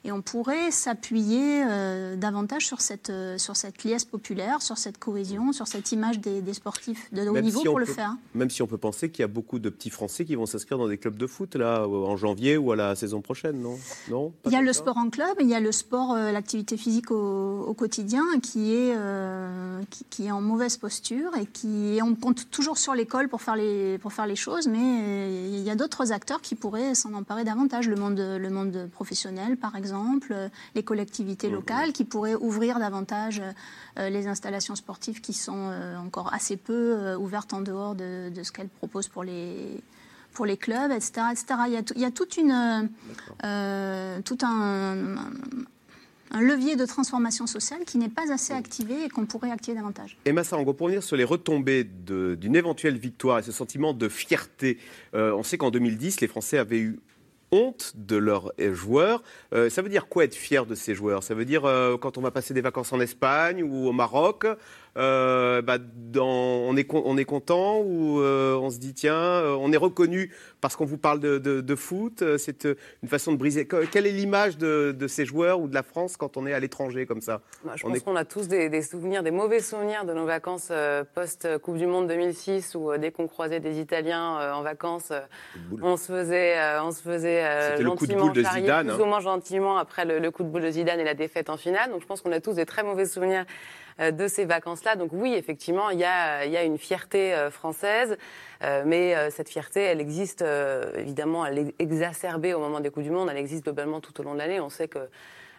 [0.05, 4.99] Et on pourrait s'appuyer euh, davantage sur cette, euh, sur cette liesse populaire, sur cette
[4.99, 8.17] cohésion, sur cette image des, sportifs de haut niveau pour le faire.
[8.35, 10.77] Même si on peut penser qu'il y a beaucoup de petits Français qui vont s'inscrire
[10.77, 13.79] dans des clubs de foot là en janvier ou à la saison prochaine, non?
[14.11, 14.33] Non?
[14.47, 17.11] Il y a le sport en club, il y a le sport, euh, l'activité physique
[17.11, 18.95] au, quotidien qui est,
[19.91, 23.57] qui, qui, est en mauvaise posture et qui on compte toujours sur l'école pour faire
[23.57, 27.45] les pour faire les choses, mais il y a d'autres acteurs qui pourraient s'en emparer
[27.45, 27.89] davantage.
[27.89, 31.93] Le monde le monde professionnel, par exemple exemple, euh, les collectivités mmh, locales mmh.
[31.93, 33.43] qui pourraient ouvrir davantage
[33.99, 38.53] euh, les installations sportives qui sont euh, encore assez peu ouvertes en dehors de, ce
[38.53, 39.83] qu'elles proposent pour les,
[40.33, 41.27] pour les clubs, etc.
[41.31, 41.47] etc.
[41.67, 42.89] Il, y a il y toute une,
[44.25, 45.17] tout un,
[46.31, 50.17] un levier de transformation sociale qui n'est pas assez activé et qu'on pourrait activer davantage.
[50.25, 54.79] Emma Sarango, pour revenir sur les retombées d'une éventuelle victoire et ce sentiment de fierté,
[55.13, 57.01] on sait qu'en 2010, les Français avaient eu
[57.53, 59.23] honte de leurs joueurs.
[59.55, 61.23] Euh, ça veut dire quoi être fier de ces joueurs?
[61.23, 64.47] Ça veut dire euh, quand on va passer des vacances en Espagne ou au Maroc,
[64.99, 69.57] euh, bah, dans, on, est, on est content ou euh, on se dit tiens, euh,
[69.59, 72.67] on est reconnu parce qu'on vous parle de, de, de foot C'est
[73.03, 73.67] une façon de briser.
[73.67, 76.61] Quelle est l'image de, de, ces joueurs ou de la France quand on est à
[76.61, 77.41] l'étranger comme ça?
[77.65, 80.71] Bah, Je pense qu'on a tous des, des, souvenirs, des mauvais souvenirs de nos vacances
[81.15, 85.13] post-Coupe du Monde 2006 où dès qu'on croisait des Italiens en vacances,
[85.81, 89.21] on se faisait, on se faisait le coup de boule de Zidane, plus ou moins
[89.21, 91.91] gentiment après le, le coup de boule de Zidane et la défaite en finale.
[91.91, 93.47] Donc je pense qu'on a tous des très mauvais souvenirs
[94.01, 94.97] de ces vacances-là.
[94.97, 98.17] Donc oui, effectivement, il y a, une fierté euh, française,
[98.63, 100.45] euh, mais cette fierté, elle existe
[100.97, 104.25] évidemment, elle est exacerbée au moment des Coups du Monde, elle existe globalement tout au
[104.25, 104.61] long de l'année.
[104.61, 105.09] On sait que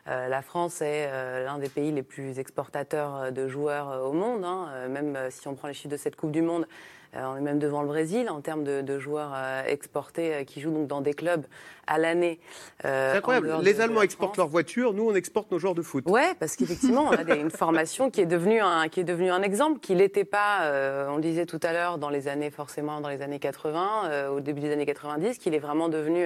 [0.06, 1.10] la France est
[1.46, 4.44] l'un des pays les plus exportateurs de joueurs au monde.
[4.44, 4.88] Hein.
[4.90, 7.60] même si on prend les chiffres de cette Coupe du Monde, euh, on est même
[7.60, 11.14] devant le Brésil en termes de, joueurs euh, exportés euh, qui jouent donc dans des
[11.14, 11.46] clubs
[11.88, 12.40] à l'année.
[12.82, 13.58] C'est incroyable.
[13.62, 16.06] Les Allemands exportent leurs voitures, nous on exporte nos joueurs de foot.
[16.08, 19.42] Ouais, parce qu'effectivement, on a une formation qui est devenue un, qui est devenue un
[19.42, 20.72] exemple, qui n'était pas,
[21.10, 24.40] on le disait tout à l'heure, dans les années forcément dans les années 80, au
[24.40, 26.26] début des années 90, qu'il est vraiment devenu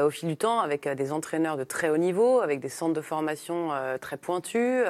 [0.00, 3.00] au fil du temps avec des entraîneurs de très haut niveau, avec des centres de
[3.00, 4.84] formation très pointus.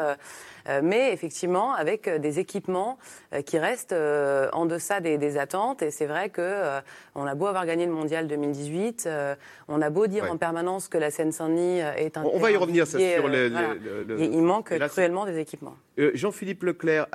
[0.68, 2.98] Euh, mais effectivement avec euh, des équipements
[3.32, 3.94] euh, qui restent
[4.52, 5.82] en deçà des, attentes.
[5.82, 6.80] Et c'est vrai que
[7.14, 9.08] on a beau avoir gagné le mondial 2018,
[9.68, 12.24] on a beau dire en permanence que la Seine-Saint-Denis est un.
[12.24, 13.50] On va y revenir sur le,
[14.18, 15.76] Il manque cruellement des équipements.
[16.14, 17.08] Jean-Philippe Leclerc,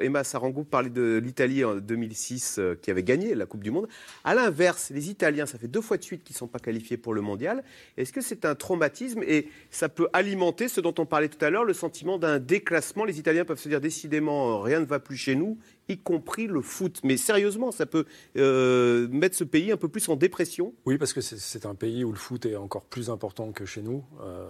[0.00, 3.88] Emma Sarangou parlait de l'Italie en 2006 qui avait gagné la Coupe du Monde.
[4.24, 6.98] À l'inverse, les Italiens, ça fait deux fois de suite qu'ils ne sont pas qualifiés
[6.98, 7.64] pour le mondial.
[7.96, 9.22] Est-ce que c'est un traumatisme?
[9.26, 13.04] Et ça peut alimenter ce dont on parlait tout à l'heure, le sentiment d'un déclassement,
[13.04, 15.58] les Italiens peuvent se dire décidément euh, rien ne va plus chez nous,
[15.88, 17.00] y compris le foot.
[17.04, 18.06] Mais sérieusement, ça peut
[18.36, 20.74] euh, mettre ce pays un peu plus en dépression?
[20.86, 23.82] Oui, parce que c'est un pays où le foot est encore plus important que chez
[23.82, 24.04] nous.
[24.22, 24.46] Euh,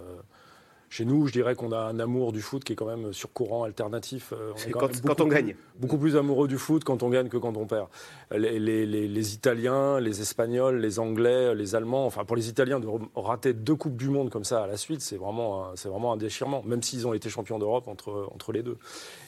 [0.89, 3.31] chez nous, je dirais qu'on a un amour du foot qui est quand même sur
[3.31, 4.33] courant alternatif.
[4.33, 5.55] Euh, on quand, on gagne.
[5.77, 7.87] Beaucoup plus amoureux du foot quand on gagne que quand on perd.
[8.31, 13.75] Les, Italiens, les Espagnols, les Anglais, les Allemands, enfin pour les Italiens de rater deux
[13.75, 16.81] Coupes du Monde comme ça à la suite, c'est vraiment, un, vraiment un déchirement, même
[16.81, 18.77] s'ils ont été champions d'Europe entre, entre les deux.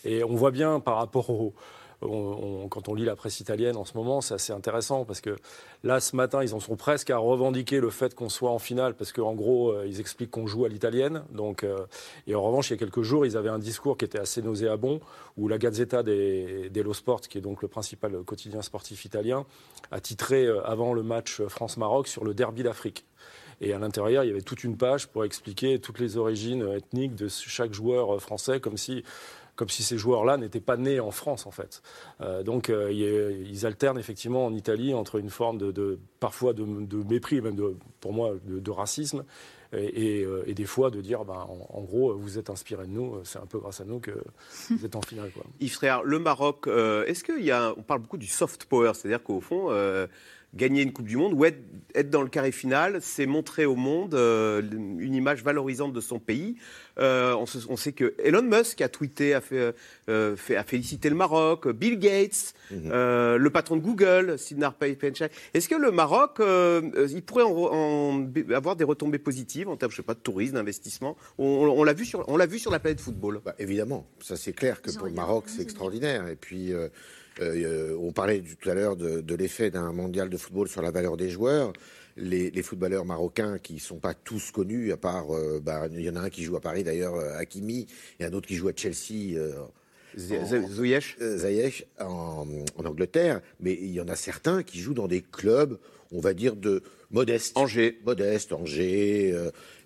[0.03, 1.53] Et on voit bien par rapport au
[2.01, 5.35] quand on lit la presse italienne en ce moment, c'est assez intéressant parce que
[5.83, 8.95] là, ce matin, ils en sont presque à revendiquer le fait qu'on soit en finale
[8.95, 11.23] parce qu'en gros, euh, ils expliquent qu'on joue à l'italienne.
[11.31, 11.85] Donc, euh,
[12.25, 14.41] et en revanche, il y a quelques jours, ils avaient un discours qui était assez
[14.41, 14.99] nauséabond
[15.37, 19.45] où la Gazzetta dello Sport, qui est donc le principal quotidien sportif italien,
[19.91, 23.05] a titré euh, avant le match France-Maroc sur le derby d'Afrique.
[23.61, 27.15] Et à l'intérieur, il y avait toute une page pour expliquer toutes les origines ethniques
[27.15, 29.03] de chaque joueur français, comme si
[29.55, 31.83] comme si ces joueurs-là n'étaient pas nés en France, en fait.
[32.21, 36.63] Euh, donc, euh, ils alternent effectivement en Italie entre une forme de, parfois de,
[37.07, 39.23] mépris, même de, pour moi, de, racisme,
[39.73, 43.19] et, euh, et, des fois de dire, bah, en, gros, vous êtes inspiré de nous,
[43.23, 44.11] c'est un peu grâce à nous que
[44.71, 45.31] vous êtes en finale.
[45.31, 45.43] Quoi.
[45.59, 49.21] Yves Frère, le Maroc, est-ce qu'il y a, on parle beaucoup du soft power, c'est-à-dire
[49.21, 49.69] qu'au fond,
[50.53, 54.15] gagner une Coupe du Monde ou être, dans le carré final, c'est montrer au monde
[54.15, 54.61] euh,
[54.99, 56.55] une image valorisante de son pays.
[56.99, 59.73] Euh, on, sait que Elon Musk a tweeté, a, fait,
[60.09, 62.89] euh, a félicité le Maroc, Bill Gates, mhm.
[62.91, 65.29] le patron de Google, Sidnar Penchai.
[65.53, 67.43] Est-ce que le Maroc, il pourrait
[68.53, 71.17] avoir des retombées positives en termes, je sais pas, de tourisme, d'investissement?
[71.37, 73.41] On, l'a vu sur, on l'a vu sur la planète football.
[73.43, 76.27] Bah, évidemment, ça c'est clair que pour le Maroc c'est extraordinaire.
[76.27, 76.73] Et puis
[77.39, 81.17] euh, on parlait tout à l'heure de, l'effet d'un mondial de football sur la valeur
[81.17, 81.73] des joueurs.
[82.17, 86.17] Les, footballeurs marocains qui sont pas tous connus, à part, euh, bah, il y en
[86.17, 87.87] a un qui joue à Paris d'ailleurs, euh, Hakimi,
[88.19, 89.39] et un autre qui joue à Chelsea.
[90.17, 95.77] Ziyech en, en, Angleterre, mais il y en a certains qui jouent dans des clubs,
[96.11, 97.57] on va dire, de modeste.
[97.57, 97.99] Angers.
[98.05, 99.35] Modeste, Angers.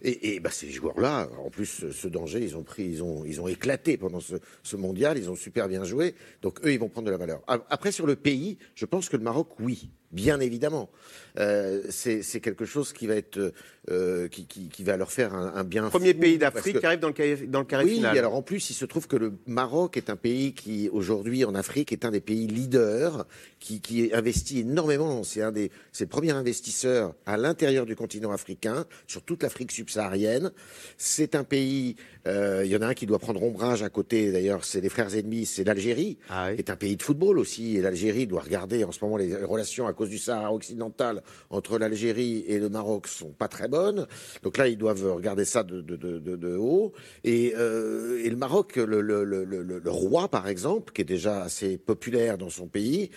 [0.01, 3.47] et, bah, ces joueurs-là, en plus, ce danger, ils ont pris, ils ont, ils ont
[3.47, 6.15] éclaté pendant ce, ce, mondial, ils ont super bien joué.
[6.41, 7.41] Donc eux, ils vont prendre de la valeur.
[7.47, 10.89] Après, sur le pays, je pense que le Maroc, oui bien évidemment.
[11.37, 13.53] Euh, c'est quelque chose qui va être
[13.91, 15.89] euh, qui, qui, va leur faire un, bien.
[15.89, 18.17] Premier pays d'Afrique qui arrive dans le carré, dans le carré oui, final.
[18.17, 21.53] alors en plus, il se trouve que le Maroc est un pays qui aujourd'hui en
[21.53, 23.25] Afrique est un des pays leaders
[23.59, 25.23] qui, qui investit énormément.
[25.23, 29.71] C'est un des c'est le premier investisseur à l'intérieur du continent africain sur toute l'Afrique
[29.71, 30.51] subsaharienne.
[30.97, 31.95] C'est un pays.
[32.27, 34.31] Euh, il y en a un qui doit prendre ombrage à côté.
[34.31, 35.45] D'ailleurs, c'est les frères ennemis.
[35.45, 37.77] C'est l'Algérie, ah qui est un pays de football aussi.
[37.77, 41.77] Et l'Algérie doit regarder en ce moment les relations à cause du Sahara occidental entre
[41.77, 44.07] l'Algérie et le Maroc sont pas très bonnes.
[44.43, 46.93] Donc là, ils doivent regarder ça de, de, de, de haut.
[47.23, 51.43] Et, euh, et, le Maroc, le, le, le, le, roi, par exemple, qui est déjà
[51.43, 53.11] assez populaire dans son pays,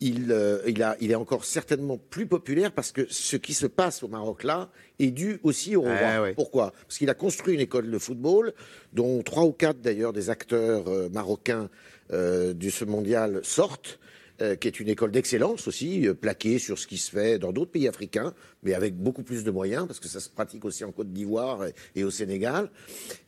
[0.00, 3.66] il, euh, il, a, il est encore certainement plus populaire parce que ce qui se
[3.66, 6.32] passe au Maroc là est dû aussi au roi.
[6.34, 6.72] Pourquoi?
[6.86, 8.54] Parce qu'il a construit une école de football
[8.92, 11.68] dont trois ou quatre d'ailleurs des acteurs euh, marocains
[12.12, 13.98] euh, du ce mondial sortent.
[14.42, 17.52] Euh, qui est une école d'excellence aussi, euh, plaquée sur ce qui se fait dans
[17.52, 20.82] d'autres pays africains, mais avec beaucoup plus de moyens, parce que ça se pratique aussi
[20.82, 22.70] en Côte d'Ivoire et, au Sénégal.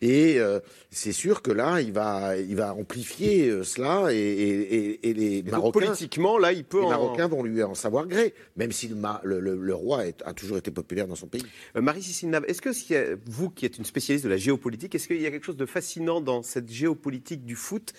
[0.00, 5.80] Et euh, c'est sûr que là, il va, il va amplifier cela, et, les Marocains...
[5.80, 8.88] politiquement, là, il peut Les Marocains vont lui en savoir gré, même si
[9.22, 11.44] le, le, roi a toujours été populaire dans son pays.
[11.74, 15.30] Marie-Cécile est-ce que vous, qui êtes une spécialiste de la géopolitique, est-ce qu'il y a
[15.30, 17.92] quelque chose de fascinant dans cette géopolitique du foot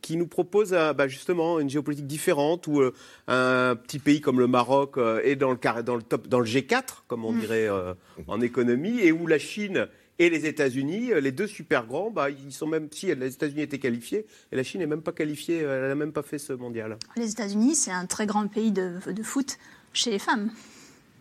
[0.00, 2.92] qui nous propose euh, bah, justement une géopolitique différente où euh,
[3.28, 6.46] un petit pays comme le Maroc euh, est dans le, dans le, top, dans le
[6.46, 7.40] G4, comme on mm.
[7.40, 7.68] dirait
[8.26, 9.86] en économie, et où la Chine
[10.18, 13.78] et les États-Unis, les deux super grands, bah, ils sont même si les États-Unis étaient
[13.78, 16.98] qualifiés, et la Chine n'est même pas qualifiée, elle n'a même pas fait ce mondial.
[17.16, 19.58] Les États-Unis, c'est un très grand pays de, de foot
[19.92, 20.50] chez les femmes.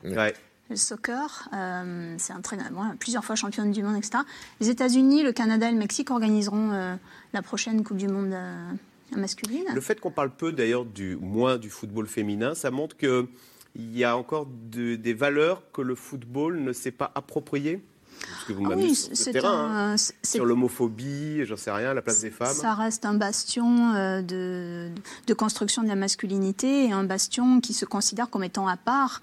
[0.04, 0.34] Ouais
[0.70, 1.50] le soccer.
[1.54, 2.42] Euh, c'est un
[3.00, 4.20] plusieurs fois championne du monde, etc.
[4.60, 6.96] Les États-Unis, le Canada et le Mexique organiseront euh,
[7.34, 8.72] la prochaine Coupe du Monde euh,
[9.16, 9.66] masculine.
[9.74, 13.28] Le fait qu'on parle peu d'ailleurs du moins du football féminin, ça montre qu'il
[13.76, 17.82] y a encore des valeurs que le football ne s'est pas appropriées
[18.22, 19.96] parce que vous ah oui, sur terrain, hein.
[20.24, 22.54] sur l'homophobie, j'en sais rien, la place des femmes.
[22.54, 24.90] Ça reste un bastion de,
[25.26, 29.22] de, construction de la masculinité et un bastion qui se considère comme étant à part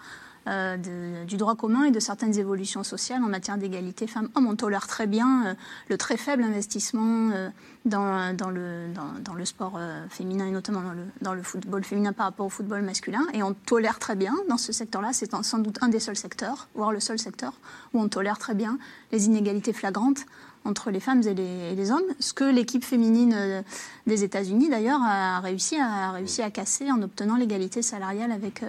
[0.48, 4.46] euh, du droit commun et de certaines évolutions sociales en matière d'égalité femmes-hommes.
[4.46, 5.54] On tolère très bien euh,
[5.88, 7.48] le très faible investissement euh,
[7.84, 10.82] dans, le, sport féminin et notamment
[11.20, 13.26] dans le, football féminin par rapport au football masculin.
[13.34, 16.68] Et on tolère très bien dans ce secteur-là, c'est sans doute un des seuls secteurs,
[16.76, 17.54] voire le seul secteur,
[17.92, 18.78] où on tolère très bien
[19.10, 20.26] les inégalités flagrantes
[20.64, 23.64] entre les femmes et les, hommes, ce que l'équipe féminine
[24.06, 28.64] des États-Unis d'ailleurs a réussi, à, casser en obtenant l'égalité salariale avec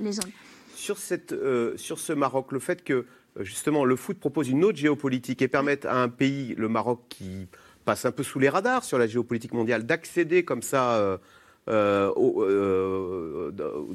[0.00, 0.30] les hommes
[1.32, 3.04] euh, sur ce Maroc, le fait que euh,
[3.44, 7.48] justement le foot propose une autre géopolitique et permette à un pays, le Maroc, qui
[7.84, 11.18] passe un peu sous les radars sur la géopolitique mondiale, d'accéder comme ça
[11.68, 12.12] euh,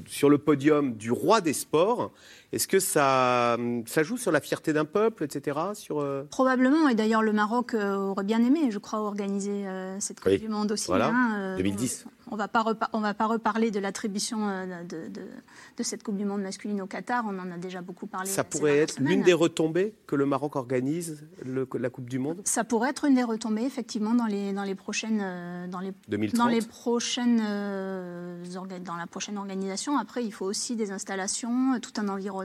[0.06, 2.12] sur le podium du roi des sports,
[2.54, 5.60] est-ce que ça, ça joue sur la fierté d'un peuple, etc.
[5.74, 9.66] Sur, Probablement, et d'ailleurs le Maroc aurait bien aimé, je crois, organiser
[10.00, 10.88] cette Coupe du Monde aussi.
[10.88, 11.12] Voilà,
[11.58, 12.06] 2010.
[12.06, 16.18] Hein, on va pas on va pas reparler de l'attribution euh, de, de, cette Coupe
[16.18, 17.26] du Monde masculine au Qatar.
[17.28, 18.30] On en a déjà beaucoup parlé.
[18.30, 22.42] Ça pourrait être l'une des retombées que le Maroc organise le, la Coupe du Monde.
[22.46, 25.94] Ça pourrait être une des retombées effectivement dans les dans les prochaines euh, dans les
[26.30, 28.44] dans les prochaines euh,
[28.84, 29.98] dans la prochaine organisation.
[29.98, 32.42] Après, il faut aussi des installations, tout un environnement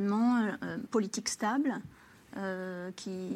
[0.90, 1.74] politique stable.
[2.96, 3.30] qui,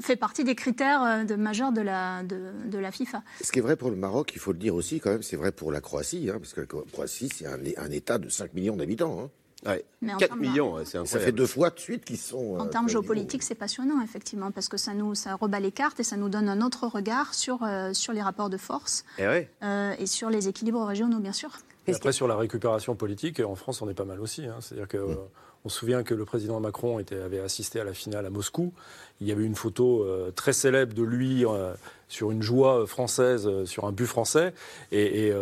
[0.00, 3.22] fait partie des critères de majeurs de la, de, la FIFA.
[3.42, 5.36] Ce qui est vrai pour le Maroc, il faut le dire aussi quand même, c'est
[5.36, 8.54] vrai pour la Croatie, hein, parce que la Croatie, c'est un, un, État de 5
[8.54, 9.20] millions d'habitants.
[9.22, 9.30] Hein.
[9.66, 9.84] Ouais.
[10.18, 11.08] 4 millions, c'est incroyable.
[11.08, 12.58] Ça fait deux fois de suite qu'ils sont.
[12.58, 16.02] En termes géopolitiques, c'est passionnant, effectivement, parce que ça nous ça rebat les cartes et
[16.02, 19.48] ça nous donne un autre regard sur, euh, sur les rapports de force et, eh
[19.62, 21.50] euh, et sur les équilibres régionaux, bien sûr.
[21.86, 24.46] Et après, sur la récupération politique, en France, on est pas mal aussi.
[24.46, 24.56] Hein.
[24.60, 24.98] C'est-à-dire que.
[24.98, 25.18] Mm.
[25.64, 28.72] On se souvient que le président Macron était, avait assisté à la finale à Moscou.
[29.20, 31.74] Il y avait une photo euh, très célèbre de lui euh,
[32.08, 34.54] sur une joie française, euh, sur un but français.
[34.90, 35.32] Et,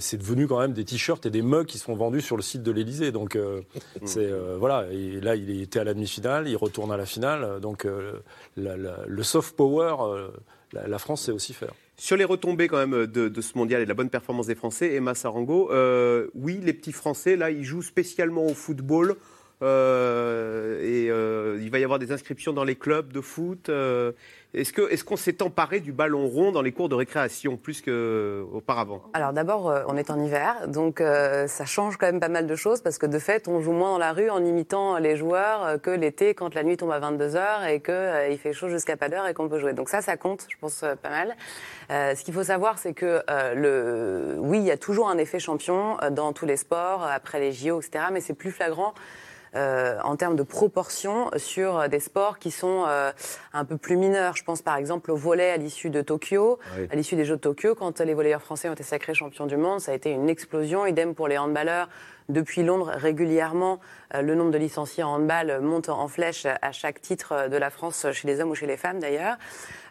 [0.00, 2.62] c'est devenu quand même des t-shirts et des mugs qui sont vendus sur le site
[2.62, 3.12] de l'Elysée.
[3.12, 3.38] Donc,
[4.04, 4.86] c'est, voilà.
[4.92, 7.60] Et là, il était à la demi-finale, il retourne à la finale.
[7.60, 7.86] Donc,
[8.56, 9.96] le soft power,
[10.72, 11.72] la, France sait aussi faire.
[11.96, 14.94] Sur les retombées quand même de, ce mondial et de la bonne performance des Français,
[14.94, 15.70] Emma Sarango,
[16.34, 19.16] oui, les petits Français, là, ils jouent spécialement au football.
[19.62, 23.68] Euh, et euh, il va y avoir des inscriptions dans les clubs de foot.
[23.68, 24.12] Euh,
[24.52, 27.82] est-ce qu'on est qu'on s'est emparé du ballon rond dans les cours de récréation plus
[27.82, 32.54] qu'auparavant Alors d'abord, on est en hiver, donc ça change quand même pas mal de
[32.54, 35.80] choses parce que de fait, on joue moins dans la rue en imitant les joueurs
[35.82, 39.08] que l'été quand la nuit tombe à 22h et qu'il il fait chaud jusqu'à pas
[39.08, 39.72] d'heure et qu'on peut jouer.
[39.72, 41.34] Donc ça, ça compte, je pense, pas mal.
[41.90, 43.22] ce qu'il faut savoir, c'est que
[43.56, 44.36] le...
[44.38, 47.80] oui, il y a toujours un effet champion dans tous les sports, après les JO,
[47.80, 48.94] etc., mais c'est plus flagrant
[49.56, 53.12] euh, en termes de proportion sur des sports qui sont euh,
[53.52, 54.36] un peu plus mineurs.
[54.36, 56.58] Je pense par exemple au volet à l'issue de Tokyo,
[56.90, 59.56] à l'issue des Jeux de Tokyo, quand les volleyeurs français ont été sacrés champions du
[59.56, 60.86] monde, ça a été une explosion.
[60.86, 61.88] Idem pour les handballeurs.
[62.30, 63.80] Depuis Londres, régulièrement,
[64.14, 67.70] euh, le nombre de licenciés en handball monte en flèche à chaque titre de la
[67.70, 69.36] France, chez les hommes ou chez les femmes d'ailleurs.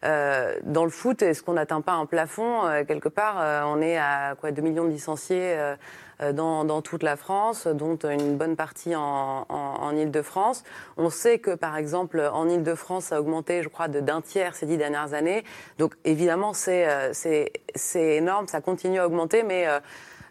[0.02, 2.64] dans le foot, est-ce qu'on n'atteint pas un plafond?
[2.88, 5.56] Quelque part, on est à quoi 2 millions de licenciés
[6.24, 10.64] euh, dans, toute la France, dont une bonne partie en, en, Ile-de-France.
[10.98, 14.66] On sait que, par exemple, en Ile-de-France, ça a augmenté, je crois, d'un tiers ces
[14.66, 15.44] dix dernières années.
[15.78, 17.14] Donc, évidemment, c'est euh,
[17.96, 19.80] énorme, ça continue à augmenter, mais euh,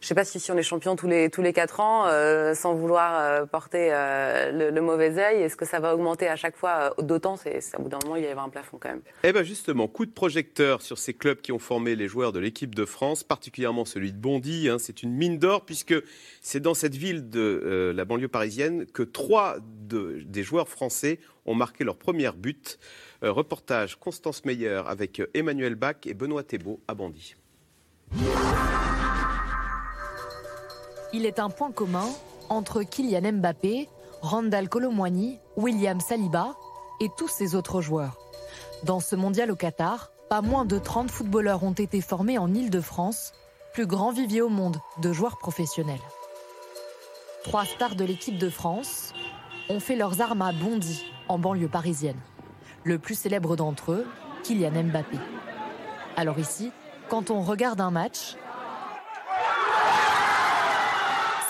[0.02, 2.06] je ne sais pas si, si on est champion tous les, tous les 4 ans,
[2.08, 6.34] euh, sans vouloir euh, porter euh, le, mauvais œil, est-ce que ça va augmenter à
[6.34, 9.02] chaque fois D'autant, c'est, au bout d'un moment, il y avoir un plafond quand même.
[9.22, 12.40] Eh bien justement, coup de projecteur sur ces clubs qui ont formé les joueurs de
[12.40, 14.68] l'équipe de France, particulièrement celui de Bondy.
[14.68, 15.94] Hein, c'est une mine d'or puisque
[16.40, 21.54] c'est dans cette ville de la banlieue parisienne que trois de, des joueurs français ont
[21.54, 22.80] marqué leur première but.
[23.22, 27.36] reportage Constance Meyer avec Emmanuel Bach et Benoît Thébault à Bondy.
[31.14, 32.08] Il est un point commun
[32.48, 33.88] entre Kylian Mbappé,
[34.22, 36.54] Randall Colomwani, William Saliba
[37.00, 38.16] et tous ces autres joueurs.
[38.84, 43.32] Dans ce mondial au Qatar, pas moins de 30 footballeurs ont été formés en Île-de-France,
[43.74, 46.00] plus grand vivier au monde de joueurs professionnels.
[47.44, 49.12] Trois stars de l'équipe de France
[49.68, 52.20] ont fait leurs armes à Bondy, en banlieue parisienne.
[52.84, 54.06] Le plus célèbre d'entre eux,
[54.44, 55.18] Kylian Mbappé.
[56.16, 56.72] Alors ici,
[57.08, 58.36] quand on regarde un match,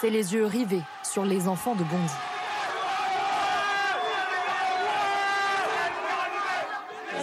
[0.03, 2.13] c'est les yeux rivés sur les enfants de Bondy.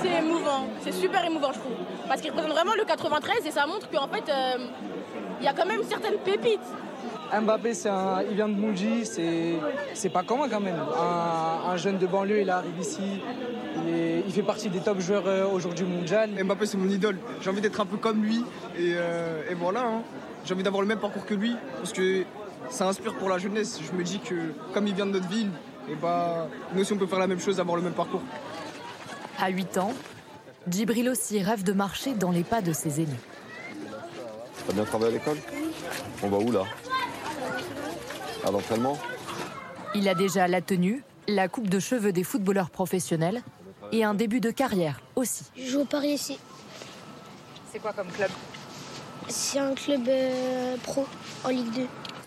[0.01, 1.73] C'est émouvant, c'est super émouvant je trouve.
[2.07, 4.67] Parce qu'il représente vraiment le 93 et ça montre qu'en fait, euh,
[5.41, 6.61] il y a quand même certaines pépites.
[7.41, 10.79] Mbappé, un, il vient de Bondy, c'est pas commun quand même.
[11.67, 13.21] Un, jeune de banlieue, il arrive ici,
[14.25, 16.29] il, fait partie des top joueurs euh, aujourd'hui mondial.
[16.41, 17.17] Mbappé, c'est mon idole.
[17.41, 18.45] J'ai envie d'être un peu comme lui
[18.77, 19.81] et, euh, voilà.
[19.81, 20.01] Hein.
[20.45, 22.23] J'ai envie d'avoir le même parcours que lui parce que
[22.69, 23.80] ça inspire pour la jeunesse.
[23.82, 25.52] Je me dis que comme il vient de notre ville,
[25.88, 28.22] et eh bah, nous aussi on peut faire la même chose, avoir le même parcours.
[29.39, 29.93] À 8 ans,
[30.67, 33.19] Djibril aussi rêve de marcher dans les pas de ses aînés.
[34.67, 35.38] T'as bien travaillé à l'école?
[36.22, 36.63] On va où là?
[38.45, 38.98] À l'entraînement?
[39.95, 43.41] Il a déjà la tenue, la coupe de cheveux des footballeurs professionnels
[43.91, 45.45] et un début de carrière aussi.
[45.58, 46.38] Je joue au Paris ici.
[47.72, 48.30] C'est quoi comme club?
[49.28, 51.06] C'est un club euh, pro
[51.43, 51.82] en Ligue 2.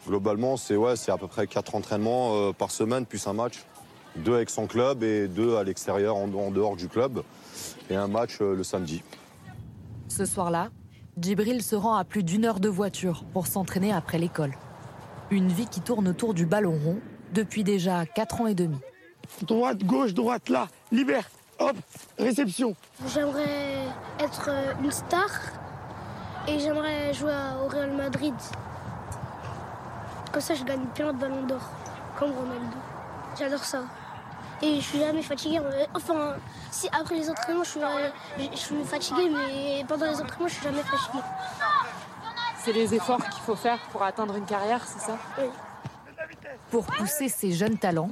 [0.07, 3.65] Globalement, c'est ouais, à peu près 4 entraînements euh, par semaine, plus un match.
[4.17, 7.23] Deux avec son club et deux à l'extérieur, en, dehors du club.
[7.89, 9.03] Et un match euh, le samedi.
[10.09, 10.71] Ce soir-là,
[11.19, 14.53] Djibril se rend à plus d'une heure de voiture pour s'entraîner après l'école.
[15.31, 16.99] Une vie qui tourne autour du ballon rond
[17.33, 18.79] depuis déjà 4 ans et demi.
[19.43, 21.77] Droite, gauche, droite, là, libère, hop,
[22.19, 22.75] réception.
[23.15, 23.87] J'aimerais
[24.19, 25.31] être euh, une star
[26.49, 27.33] et j'aimerais jouer
[27.65, 28.35] au Real Madrid.
[30.33, 31.61] Comme ça, je gagne plein de ballons d'or,
[32.19, 32.77] comme Ronaldo.
[33.39, 33.83] J'adore ça.
[34.63, 35.61] Et je suis jamais fatigué.
[35.95, 36.37] Enfin,
[36.71, 38.09] si après les entraînements, je suis, euh,
[38.53, 41.19] je suis fatigué, mais pendant les entraînements, je suis jamais fatigué.
[42.65, 45.19] C'est les efforts qu'il faut faire pour atteindre une carrière, c'est ça?
[46.71, 48.11] Pour pousser ces jeunes talents.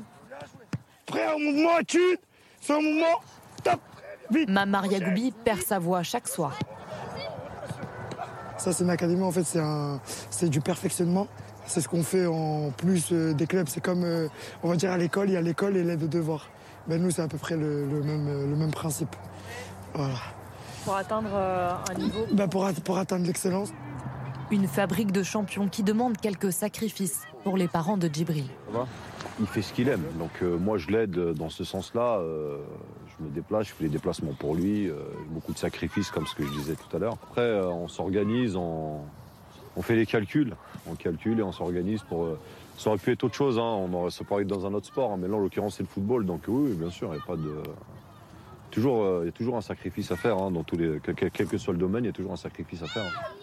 [1.07, 2.01] Prêt au mouvement, tu
[2.61, 3.21] C'est un mouvement,
[3.63, 3.81] top,
[4.31, 4.49] vite.
[4.49, 6.53] Mamar Yagoubi perd sa voix chaque soir.
[8.59, 9.47] Ça, c'est une académie, en fait,
[10.31, 11.29] c'est du perfectionnement.
[11.71, 13.69] C'est ce qu'on fait en plus euh, des clubs.
[13.69, 14.27] C'est comme, euh,
[14.65, 16.49] on va dire, à l'école, il y a l'école et l'aide de devoir.
[16.89, 19.15] Ben, nous, c'est à peu près le, même, le même principe.
[19.95, 20.17] Voilà.
[20.85, 23.73] Pour atteindre euh, un niveau ben, pour, pour atteindre l'excellence.
[24.51, 28.47] Une fabrique de champions qui demande quelques sacrifices pour les parents de Djibril.
[29.39, 30.03] Il fait ce qu'il aime.
[30.19, 32.21] Donc moi, je l'aide dans ce sens-là.
[32.21, 34.91] je me déplace, je fais les déplacements pour lui.
[35.29, 37.17] beaucoup de sacrifices, comme ce que je disais tout à l'heure.
[37.31, 39.03] Après, on s'organise, on,
[39.77, 40.55] on fait les calculs
[40.87, 42.25] on calcule et on s'organise pour.
[42.25, 42.39] Euh,
[42.79, 43.63] ça aurait pu être autre chose, hein.
[43.63, 45.17] on aurait, ça être dans un autre sport, hein.
[45.19, 47.37] mais là en l'occurrence c'est le football, donc oui, bien sûr, il n'y a pas
[47.37, 47.63] de.
[48.71, 51.49] Toujours, euh, il y a toujours un sacrifice à faire, hein, dans tous les, quel,
[51.49, 53.35] que soit le domaine, il y a toujours un sacrifice à faire.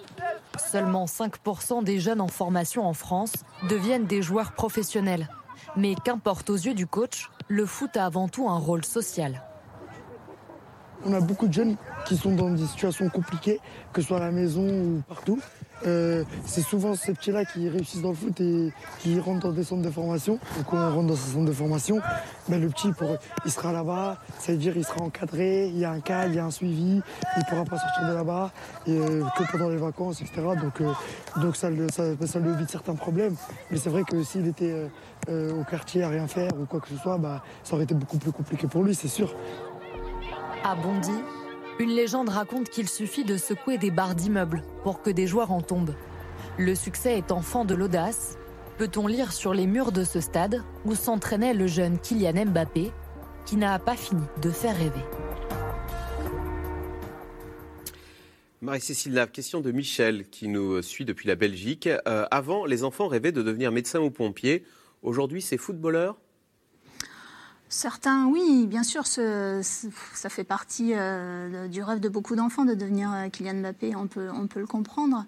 [0.58, 3.34] Seulement 5% des jeunes en formation en France
[3.70, 5.28] deviennent des joueurs professionnels.
[5.76, 9.44] Mais qu'importe aux yeux du coach, le foot a avant tout un rôle social.
[11.06, 11.76] On a beaucoup de jeunes
[12.06, 13.60] qui sont dans des situations compliquées,
[13.94, 15.40] que ce soit à la maison ou partout.
[15.86, 19.64] Euh, c'est souvent ces petits-là qui réussissent dans le foot et qui rentrent dans des
[19.64, 20.40] centres de formation.
[20.60, 22.00] Et quand on rentre dans ces centres de formation,
[22.50, 22.90] ben le petit,
[23.46, 26.36] il sera là-bas, ça veut dire il sera encadré, il y a un cas, il
[26.36, 27.02] y a un suivi,
[27.36, 28.52] il ne pourra pas sortir de là-bas
[28.88, 30.42] euh, que pendant les vacances, etc.
[30.60, 30.92] Donc, euh,
[31.42, 33.36] donc ça, lui évite certains problèmes.
[33.70, 34.90] Mais c'est vrai que s'il était
[35.30, 38.18] au quartier à rien faire ou quoi que ce soit, bah, ça aurait été beaucoup
[38.18, 39.36] plus compliqué pour lui, c'est sûr.
[40.64, 41.12] À Bondy,
[41.80, 45.62] une légende raconte qu'il suffit de secouer des barres d'immeubles pour que des joueurs en
[45.62, 45.96] tombent.
[46.58, 48.38] Le succès est enfant de l'audace.
[48.78, 52.92] Peut-on lire sur les murs de ce stade où s'entraînait le jeune Kylian Mbappé,
[53.46, 55.04] qui n'a pas fini de faire rêver.
[58.62, 61.88] Marie-Cécile Lave, question de Michel qui nous suit depuis la Belgique.
[62.08, 64.64] Euh, avant, les enfants rêvaient de devenir médecin ou pompier.
[65.04, 66.18] Aujourd'hui, c'est footballeur
[67.70, 73.12] Certains, oui, bien sûr, ça fait partie euh, du rêve de beaucoup d'enfants de devenir
[73.12, 75.26] euh, Kylian Mbappé, on peut, on peut le comprendre.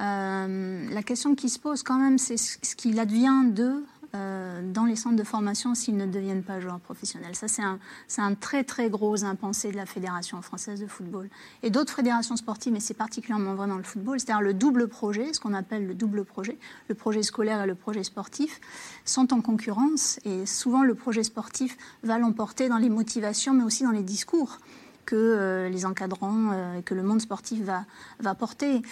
[0.00, 3.84] Euh, la question qui se pose quand même, c'est ce qu'il advient d'eux
[4.14, 7.34] dans les centres de formation s'ils ne deviennent pas joueurs professionnels.
[7.34, 7.78] Ça, c'est un,
[8.18, 11.30] un, très très gros impensé de la Fédération française de football.
[11.62, 15.32] Et d'autres fédérations sportives, mais c'est particulièrement vrai dans le football, c'est-à-dire le double projet,
[15.32, 16.58] ce qu'on appelle le double projet,
[16.88, 18.60] le projet scolaire et le projet sportif,
[19.04, 23.84] sont en concurrence et souvent le projet sportif va l'emporter dans les motivations, mais aussi
[23.84, 24.58] dans les discours
[25.04, 27.84] que euh, les encadrants, euh, que le monde sportif va,
[28.20, 28.82] va porter.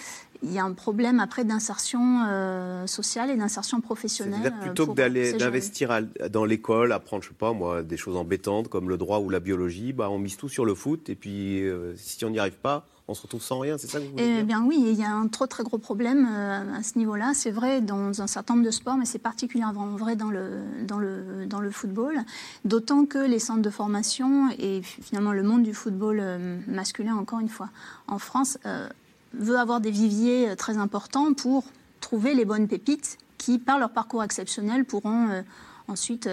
[0.43, 4.53] Il y a un problème après d'insertion euh, sociale et d'insertion professionnelle.
[4.61, 8.89] plutôt que d'aller d'investir dans l'école, apprendre, je sais pas moi, des choses embêtantes comme
[8.89, 11.63] le droit ou la biologie, bah, on mise tout sur le foot et puis
[11.95, 14.37] si on n'y arrive pas, on se retrouve sans rien, c'est ça que vous voulez
[14.39, 17.33] Eh bien oui, il y a un trop très gros problème euh, à ce niveau-là.
[17.35, 20.97] C'est vrai dans un certain nombre de sports, mais c'est particulièrement vrai dans le, dans
[20.97, 22.19] le, dans le football.
[22.63, 27.39] D'autant que les centres de formation et finalement le monde du football euh, masculin, encore
[27.39, 27.69] une fois,
[28.07, 28.87] en France, euh,
[29.33, 31.65] veut avoir des viviers très importants pour
[31.99, 35.43] trouver les bonnes pépites qui, par leur parcours exceptionnel, pourront
[35.87, 36.29] ensuite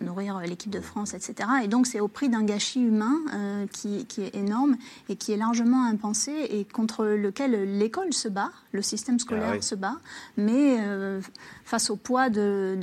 [0.00, 1.48] nourrir l'équipe de France, etc.
[1.64, 4.76] Et donc c'est au prix d'un gâchis humain euh, qui, est énorme
[5.08, 9.62] et qui est largement impensé et contre lequel l'école se bat, le système scolaire ah
[9.62, 9.96] se bat,
[10.36, 11.20] mais euh,
[11.64, 12.78] face au poids de,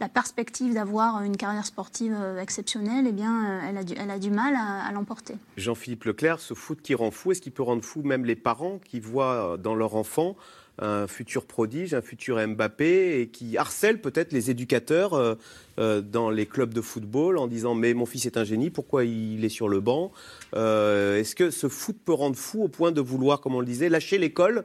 [0.00, 4.18] la, perspective d'avoir une carrière sportive euh, exceptionnelle, eh bien, elle, a du, elle a
[4.18, 5.34] du mal à, à l'emporter.
[5.56, 8.78] Jean-Philippe Leclerc, ce foot qui rend fou, est-ce qu'il peut rendre fou même les parents
[8.84, 10.36] qui voient dans leur enfant
[10.78, 15.34] un futur prodige, un futur Mbappé, et qui harcèle peut-être les éducateurs euh,
[15.78, 19.04] euh, dans les clubs de football en disant mais mon fils est un génie, pourquoi
[19.04, 20.12] il est sur le banc
[20.54, 23.66] euh, Est-ce que ce foot peut rendre fou au point de vouloir, comme on le
[23.66, 24.64] disait, lâcher l'école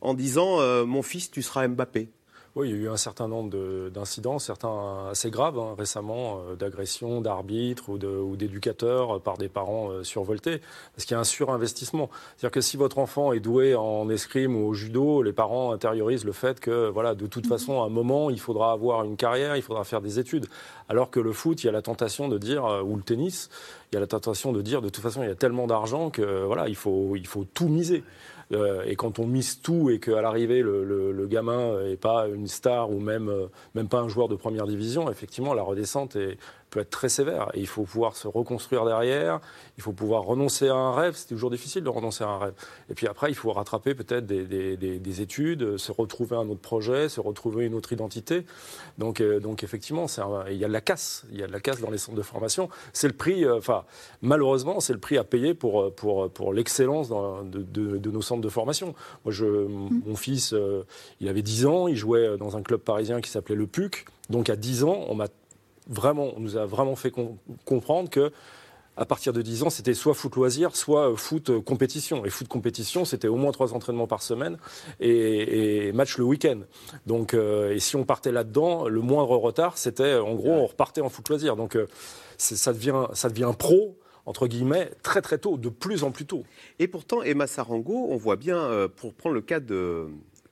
[0.00, 2.08] en disant mon fils tu seras Mbappé?
[2.56, 6.56] Oui, il y a eu un certain nombre d'incidents, certains assez graves hein, récemment, euh,
[6.56, 10.60] d'agressions d'arbitres ou d'éducateurs euh, par des parents euh, survoltés,
[10.92, 12.10] parce qu'il y a un surinvestissement.
[12.36, 16.24] C'est-à-dire que si votre enfant est doué en escrime ou au judo, les parents intériorisent
[16.24, 19.56] le fait que, voilà, de toute façon, à un moment, il faudra avoir une carrière,
[19.56, 20.46] il faudra faire des études.
[20.88, 23.48] Alors que le foot, il y a la tentation de dire, ou le tennis,
[23.92, 26.10] il y a la tentation de dire, de toute façon, il y a tellement d'argent
[26.10, 28.02] que, voilà, il faut, il faut tout miser.
[28.52, 32.90] Euh, et quand on mise tout et qu'à l'arrivée, le, gamin n'est pas une star
[32.90, 36.16] ou même, euh, même pas un joueur de première division, effectivement, la redescente
[36.70, 37.50] peut être très sévère.
[37.54, 39.40] Il faut pouvoir se reconstruire derrière,
[39.76, 41.14] il faut pouvoir renoncer à un rêve.
[41.16, 42.54] C'est toujours difficile de renoncer à un rêve.
[42.88, 46.60] Et puis après, il faut rattraper peut-être des, des, des, études, se retrouver un autre
[46.60, 48.46] projet, se retrouver une autre identité.
[48.98, 50.06] Donc, euh, effectivement,
[50.48, 51.24] il y a de la casse.
[51.32, 52.68] Il y a de la casse dans les centres de formation.
[52.92, 53.84] C'est le prix, enfin,
[54.22, 58.48] malheureusement, c'est le prix à payer pour, pour, pour l'excellence de, de, nos centres de
[58.48, 58.94] formation.
[59.24, 60.84] Moi, je, mon fils, euh,
[61.20, 64.04] il avait 10 ans, il jouait dans un club parisien qui s'appelait le PUC.
[64.28, 65.26] Donc à 10 ans, on m'a
[65.88, 67.12] vraiment, on nous a vraiment fait
[67.64, 68.32] comprendre que
[68.96, 72.26] à partir de 10 ans, c'était soit foot loisir, soit foot compétition.
[72.26, 74.58] Et foot compétition, c'était au moins trois entraînements par semaine
[75.00, 76.60] et, match le week-end.
[77.06, 81.08] Donc, et si on partait là-dedans, le moindre retard, c'était en gros, on repartait en
[81.08, 81.56] foot loisir.
[81.56, 81.78] Donc,
[82.36, 83.96] ça devient, ça devient pro
[84.30, 86.44] entre guillemets, très très tôt, de plus en plus tôt.
[86.78, 90.06] Et pourtant, Emma Sarango, on voit bien, euh, pour prendre le cas de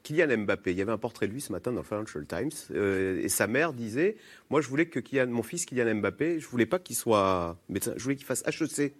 [0.09, 2.50] Kylian Mbappé, il y avait un portrait de lui ce matin dans le Financial Times,
[2.74, 4.16] euh, et sa mère disait
[4.48, 7.92] moi, je voulais que Kylian, mon fils Kylian Mbappé, je voulais pas qu'il soit médecin,
[7.96, 8.94] je voulais qu'il fasse HEC.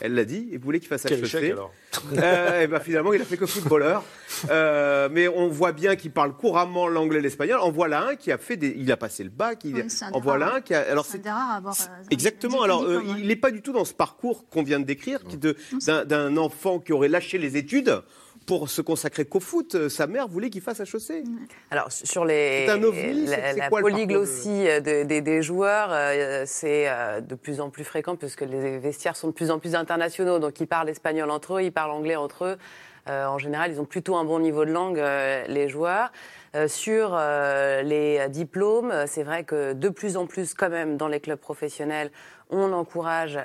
[0.00, 1.24] Elle l'a dit, et voulait qu'il fasse Quel HEC.
[1.24, 1.70] Échec, alors
[2.16, 4.02] euh, et ben, finalement, il a fait que footballeur.
[4.50, 7.58] Euh, mais on voit bien qu'il parle couramment l'anglais et l'espagnol.
[7.60, 9.60] En voilà un qui a fait des, il a passé le bac.
[9.64, 10.54] Il, Oui, c'est un en des voilà rares.
[10.56, 11.76] un qui a, alors C'est rare à avoir.
[12.10, 12.62] Exactement.
[12.62, 15.20] Alors, euh, il n'est pas du tout dans ce parcours qu'on vient de décrire,
[16.06, 18.02] d'un enfant qui aurait lâché les études
[18.46, 19.74] pour se consacrer qu'au foot.
[19.74, 21.24] Euh, Sa mère voulait qu'il fasse HEC.
[21.70, 25.88] Alors sur les C'est un ovni, la, la quoi polyglossie euh, de- des- des joueurs,
[25.92, 29.58] euh, c'est euh, de plus en plus fréquent puisque les vestiaires sont de plus en
[29.58, 30.38] plus internationaux.
[30.38, 32.56] Donc ils parlent espagnol entre eux, ils parlent anglais entre eux.
[33.08, 36.10] Euh, en général, ils ont plutôt un bon niveau de langue, euh, les joueurs.
[36.56, 37.18] Euh, sur
[37.82, 42.12] les diplômes, c'est vrai que de plus en plus, quand même, dans les clubs professionnels,
[42.48, 43.38] on encourage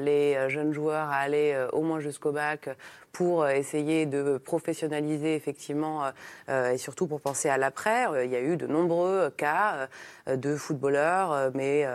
[0.00, 2.68] les jeunes joueurs à aller au moins jusqu'au bac
[3.16, 6.10] pour euh, essayer de professionnaliser effectivement euh,
[6.50, 8.04] euh, et surtout pour penser à l'après.
[8.22, 9.88] Il y a eu de nombreux cas
[10.26, 11.86] de footballeurs, mais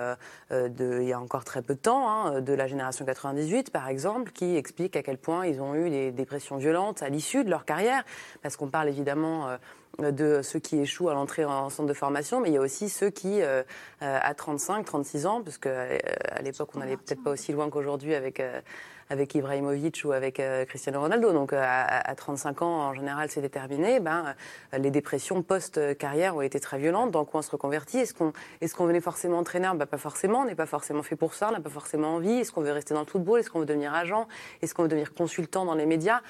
[0.52, 3.88] de, il y a encore très peu de temps, hein, de la génération 98 par
[3.88, 7.50] exemple, qui expliquent à quel point ils ont eu des dépressions violentes à l'issue de
[7.50, 8.04] leur carrière,
[8.42, 9.58] parce qu'on parle évidemment
[10.00, 12.90] de ceux qui échouent à l'entrée en centre de formation, mais il y a aussi
[12.90, 13.64] ceux qui, euh,
[14.00, 15.86] à 35, 36 ans, parce qu'à
[16.32, 18.62] à l'époque, on n'allait peut-être pas aussi loin qu'aujourd'hui avec, euh,
[19.12, 21.34] avec Ibrahimovic ou avec euh, Cristiano Ronaldo.
[21.34, 24.00] Donc, euh, à, à 35 ans, en général, c'est déterminé.
[24.00, 24.34] Ben,
[24.74, 27.12] euh, les dépressions post-carrière ont été très violentes.
[27.12, 27.98] Dans quoi on se reconvertit?
[27.98, 28.32] Est-ce qu'on
[28.62, 30.40] est qu'on venait forcément entraîneur ben, Pas forcément.
[30.40, 31.50] On n'est pas forcément fait pour ça.
[31.50, 32.40] On n'a pas forcément envie.
[32.40, 33.42] Est-ce qu'on veut rester dans le football?
[33.42, 34.28] Est-ce qu'on veut devenir agent?
[34.62, 36.22] Est-ce qu'on veut devenir consultant dans les médias?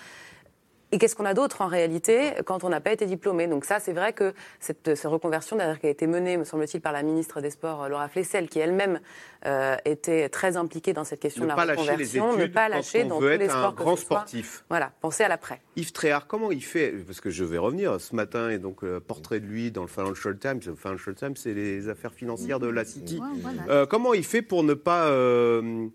[0.91, 3.47] Et qu'est-ce qu'on a d'autre en réalité quand on n'a pas été diplômé?
[3.47, 6.81] Donc ça, c'est vrai que cette, cette reconversion, d'ailleurs, qui a été menée, me semble-t-il,
[6.81, 8.99] par la ministre des Sports, Laura Flessel, qui elle-même
[9.45, 12.45] euh, était très impliquée dans cette question Ne de la pas lâcher les reconversion, ne
[12.47, 13.75] pas lâcher dans veut tous les un sports.
[13.75, 14.17] que grand ce soit.
[14.17, 14.65] sportif.
[14.69, 15.61] Voilà, penser à l'après.
[15.75, 16.91] Yves Tréhard, comment il fait?
[17.05, 19.87] Parce que je vais revenir ce matin, et donc le portrait de lui dans le
[19.87, 20.59] Financial Times.
[20.65, 23.19] Le Financial Times, c'est les affaires financières de la City.
[23.21, 23.61] Ouais, voilà.
[23.69, 25.87] Euh, comment il fait pour ne pas euh,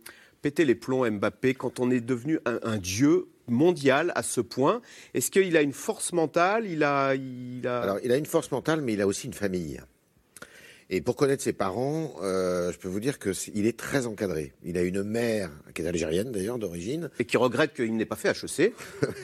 [0.43, 4.81] péter les plombs Mbappé quand on est devenu un, un dieu mondial à ce point
[5.15, 6.67] Est-ce qu'il a une force mentale?
[6.67, 7.81] Il a, il a...
[7.81, 9.81] Alors, il a une force mentale, mais il a aussi une famille.
[10.89, 14.53] Et pour connaître ses parents, euh, je peux vous dire qu'il est très encadré.
[14.63, 17.11] Il a une mère, qui est algérienne d'ailleurs, d'origine.
[17.19, 18.73] Et qui regrette qu'il n'ait pas fait HEC.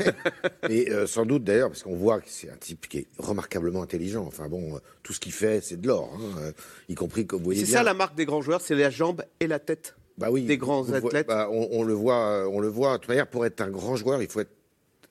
[0.69, 3.83] Et euh, sans doute d'ailleurs, parce qu'on voit que c'est un type qui est remarquablement
[3.83, 4.25] intelligent.
[4.27, 6.13] Enfin bon, euh, tout ce qu'il fait, c'est de l'or.
[6.21, 6.51] hein,
[6.89, 9.25] y compris, comme vous voyez C'est ça la marque des grands joueurs, c'est la jambe
[9.39, 9.95] et la tête.
[10.19, 11.27] Bah oui, des grands athlètes.
[11.27, 12.93] bah, on, on le voit, euh, on le voit.
[12.95, 14.51] De toute manière, pour être un grand joueur, il faut être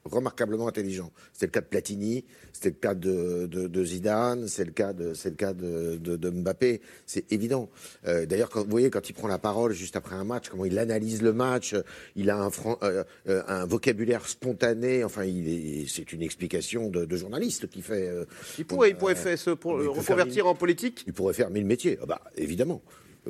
[0.04, 1.12] remarquablement intelligent.
[1.32, 4.94] C'était le cas de Platini, c'était le cas de, de- de Zidane, c'est le cas
[4.94, 6.82] de, c'est le cas de, de- de Mbappé.
[7.06, 7.70] C'est évident.
[8.08, 10.66] Euh, D'ailleurs, quand vous voyez quand il prend la parole juste après un match, comment
[10.66, 11.84] il analyse le match, euh,
[12.16, 15.04] il a un, fran- euh, euh, un vocabulaire spontané.
[15.04, 18.12] Enfin, il est, c'est une explication de, journaliste qui fait.
[18.58, 22.00] Il pourrait, il pourrait faire se pour, reconvertir en politique il pourrait faire mille métiers.
[22.02, 22.82] Ah bah, évidemment.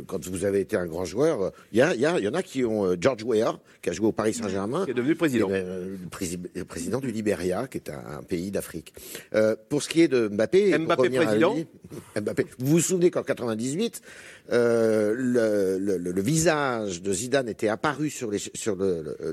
[0.08, 2.42] Quand vous avez été un grand joueur, il y, a- y, a- y en a
[2.42, 4.86] qui ont euh, George Weah, qui a joué au Paris Saint-Germain.
[4.86, 5.50] Qui est devenu président.
[5.50, 8.94] Et, euh, le, prési- le président du Libéria, qui est un, un pays d'Afrique.
[9.36, 10.78] Euh, pour ce qui est de Mbappé.
[10.78, 11.54] Mbappé président.
[11.56, 11.68] lui,
[12.22, 12.46] Mbappé.
[12.60, 14.02] Vous vous souvenez qu'en 98,
[14.54, 18.78] euh, le, le- le- le visage de Zidane était apparu sur les- sur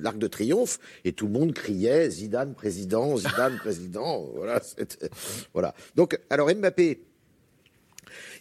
[0.03, 4.29] l'arc de triomphe et tout le monde criait Zidane président, Zidane président.
[4.35, 4.61] Voilà,
[5.53, 5.75] voilà.
[5.95, 7.01] Donc, alors Mbappé,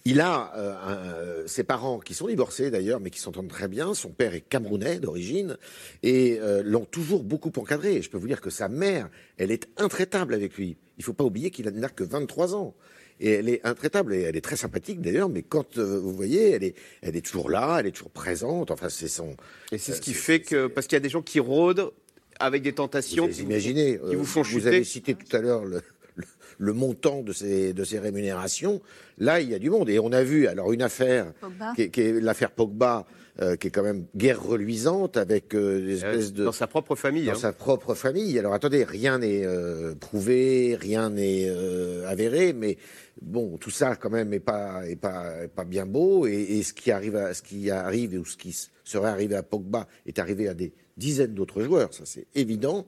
[0.09, 3.67] il a euh, un- euh, ses parents qui sont divorcés d'ailleurs, mais qui s'entendent très
[3.67, 3.93] bien.
[3.93, 5.57] Son père est camerounais d'origine
[6.03, 8.01] et euh, l'ont toujours beaucoup encadré.
[8.01, 10.77] Je peux vous dire que sa mère, elle est intraitable avec lui.
[10.97, 12.73] Il faut pas oublier qu'il n'a que 23 ans.
[13.19, 16.51] Et elle est intraitable et elle est très sympathique d'ailleurs, mais quand euh, vous voyez,
[16.51, 18.69] elle est, elle est toujours là, elle est toujours présente.
[18.69, 19.35] Enfin, c'est son.
[19.71, 20.67] Et c'est ce qui fait que.
[20.67, 21.91] Parce qu'il y a des gens qui rôdent
[22.39, 23.25] avec des tentations.
[23.27, 24.67] Vous imaginez, qui vous font vous chuter.
[24.67, 25.81] avez cité tout à l'heure le,
[26.57, 28.81] le- montant de ces, de ces rémunérations.
[29.17, 29.89] Là, il y a du monde.
[29.89, 31.73] Et on a vu, alors, une affaire, Pogba.
[31.75, 33.05] qui est, qui est l'affaire Pogba,
[33.39, 36.43] euh, qui est quand même guerre reluisante avec euh, des espèces de.
[36.45, 37.25] Dans sa propre famille.
[37.25, 37.35] Dans hein.
[37.35, 38.37] sa propre famille.
[38.39, 42.77] Alors attendez, rien n'est euh, prouvé, rien n'est euh, avéré, mais
[43.21, 46.25] bon, tout ça quand même est pas est pas est pas bien beau.
[46.25, 49.43] Et, et ce qui arrive, à, ce qui arrive ou ce qui serait arrivé à
[49.43, 52.87] Pogba est arrivé à des dizaines d'autres joueurs, ça c'est évident.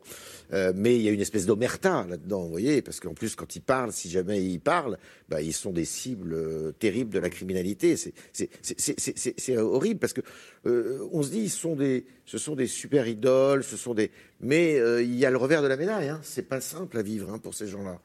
[0.52, 3.56] Euh, mais il y a une espèce d'omerta là-dedans, vous voyez, parce qu'en plus, quand
[3.56, 4.98] ils parlent, si jamais ils parlent,
[5.30, 7.96] bah, ils sont des cibles euh, terribles de la criminalité.
[8.34, 10.22] C'est horrible parce que
[10.66, 14.12] euh, on se dit, ils sont des, ce sont des super idoles, ce sont des.
[14.40, 16.10] Mais il y a le revers de la médaille.
[16.10, 16.20] Hein.
[16.22, 18.00] C'est pas simple à vivre hein, pour ces gens-là.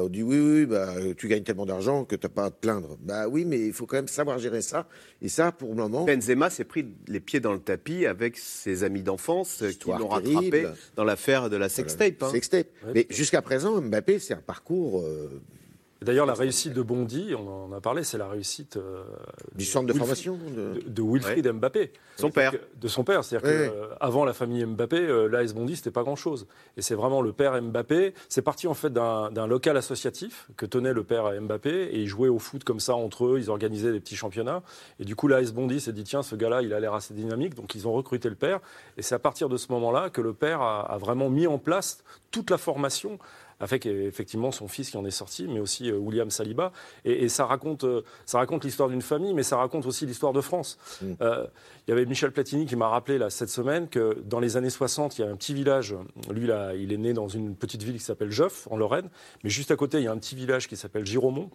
[0.00, 2.96] on dit oui, oui, bah, tu gagnes tellement d'argent que t'as pas à te plaindre.
[3.02, 4.88] Bah oui, mais il faut quand même savoir gérer ça.
[5.20, 6.06] Et ça, pour le moment.
[6.06, 10.66] Benzema s'est pris les pieds dans le tapis avec ses amis d'enfance qui l'ont rattrapé
[10.96, 12.22] dans l'affaire de la sextape.
[12.22, 12.30] Hein.
[12.30, 12.68] Sextape.
[12.94, 15.02] Mais jusqu'à présent, Mbappé, c'est un parcours.
[15.02, 15.42] Euh,
[16.00, 19.02] D'ailleurs, la réussite de Bondy, on en a parlé, c'est la réussite euh,
[19.56, 23.24] du centre de formation de, Wilfried Mbappé, son père, de son père.
[23.24, 26.46] C'est-à-dire qu'avant la famille Mbappé, euh, l'AS Bondy c'était pas grand-chose,
[26.76, 28.14] et c'est vraiment le père Mbappé.
[28.28, 32.28] C'est parti en fait d'un local associatif que tenait le père Mbappé, et ils jouaient
[32.28, 34.62] au foot comme ça entre eux, ils organisaient des petits championnats,
[35.00, 37.56] et du coup l'AS Bondy s'est dit tiens ce gars-là il a l'air assez dynamique,
[37.56, 38.60] donc ils ont recruté le père,
[38.96, 42.04] et c'est à partir de ce moment-là que le père a vraiment mis en place
[42.30, 43.18] toute la formation
[43.60, 46.72] avec effectivement son fils qui en est sorti, mais aussi euh, William Saliba.
[47.04, 50.40] Et, ça raconte, euh, ça raconte l'histoire d'une famille, mais ça raconte aussi l'histoire de
[50.40, 50.78] France.
[51.02, 51.12] Mm.
[51.20, 51.46] Euh,
[51.86, 54.70] il y avait Michel Platini qui m'a rappelé là, cette semaine que dans les années
[54.70, 55.94] 60, il y a un petit village.
[56.30, 59.08] Lui, là, il est né dans une petite ville qui s'appelle Joff, en Lorraine.
[59.42, 61.50] Mais juste à côté, il y a un petit village qui s'appelle Giromont.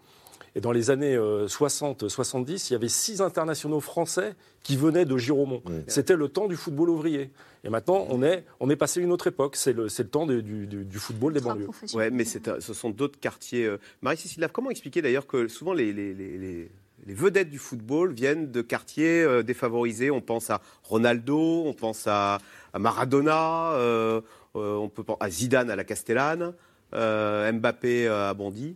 [0.55, 5.63] Et dans les années 60-70, il y avait six internationaux français qui venaient de Giromont.
[5.87, 7.31] C'était le temps du football ouvrier.
[7.63, 9.55] Et maintenant, on est, on est passé à une autre époque.
[9.55, 11.67] C'est le, le, temps du, du, football des banlieues.
[11.93, 13.65] Oui, mais ce sont d'autres quartiers.
[13.65, 13.77] Euh.
[14.01, 18.61] Marie-Cécile comment expliquer d'ailleurs que souvent les, les, les, les, vedettes du football viennent de
[18.61, 20.11] quartiers euh, défavorisés?
[20.11, 22.39] On pense à Ronaldo, on pense à,
[22.77, 24.21] Maradona, euh,
[24.53, 26.53] on peut penser à Zidane à la Castellane,
[26.91, 28.75] Mbappé à Bondy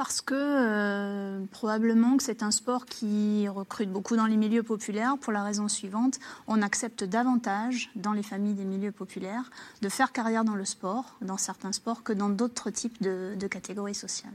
[0.00, 5.18] parce que euh, probablement que c'est un sport qui recrute beaucoup dans les milieux populaires
[5.20, 6.18] pour la raison suivante.
[6.46, 9.50] On accepte davantage dans les familles des milieux populaires
[9.82, 13.94] de faire carrière dans le sport, dans certains sports, que dans d'autres types de, catégories
[13.94, 14.32] sociales.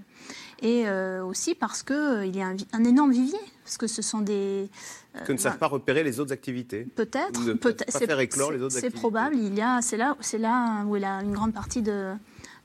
[0.61, 4.03] Et euh, aussi parce qu'il euh, il y a un, énorme vivier, parce que ce
[4.03, 4.69] sont des...
[5.25, 6.83] que ne savent pas repérer les autres activités.
[6.95, 7.91] Peut-être, peut-être.
[8.69, 12.13] C'est probable, y c'est là, c'est là où il a une grande partie de,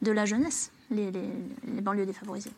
[0.03, 2.53] de la jeunesse, les, les banlieues défavorisées.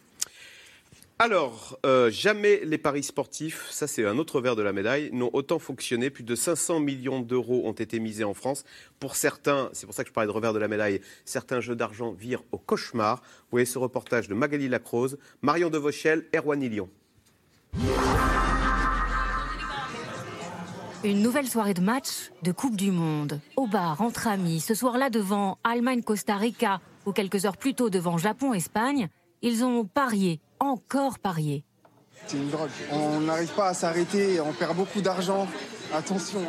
[1.24, 5.30] Alors, euh, jamais les paris sportifs, ça c'est un autre verre de la médaille, n'ont
[5.34, 6.10] autant fonctionné.
[6.10, 8.64] Plus de 500 millions d'euros ont été misés en France.
[8.98, 11.76] Pour certains, c'est pour ça que je parlais de revers de la médaille, certains jeux
[11.76, 13.20] d'argent virent au cauchemar.
[13.22, 16.90] Vous voyez ce reportage de Magali Lacrose, Marion Devauchel, Erwan Lyon.
[21.04, 23.38] Une nouvelle soirée de match de Coupe du Monde.
[23.54, 28.18] Au bar, entre amis, ce soir-là devant Allemagne-Costa Rica, ou quelques heures plus tôt devant
[28.18, 29.08] Japon-Espagne,
[29.42, 31.64] ils ont parié encore parier.
[32.26, 32.70] C'est une drogue.
[32.92, 35.46] On n'arrive pas à s'arrêter, on perd beaucoup d'argent.
[35.92, 36.40] Attention.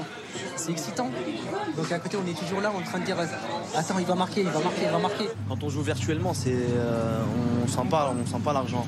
[0.55, 1.09] C'est excitant.
[1.75, 3.17] Donc à côté, on est toujours là en train de dire
[3.75, 5.25] Attends, il va marquer, il va marquer, il va marquer.
[5.49, 7.23] Quand on joue virtuellement, c'est euh,
[7.63, 8.85] on sent pas, on sent pas l'argent.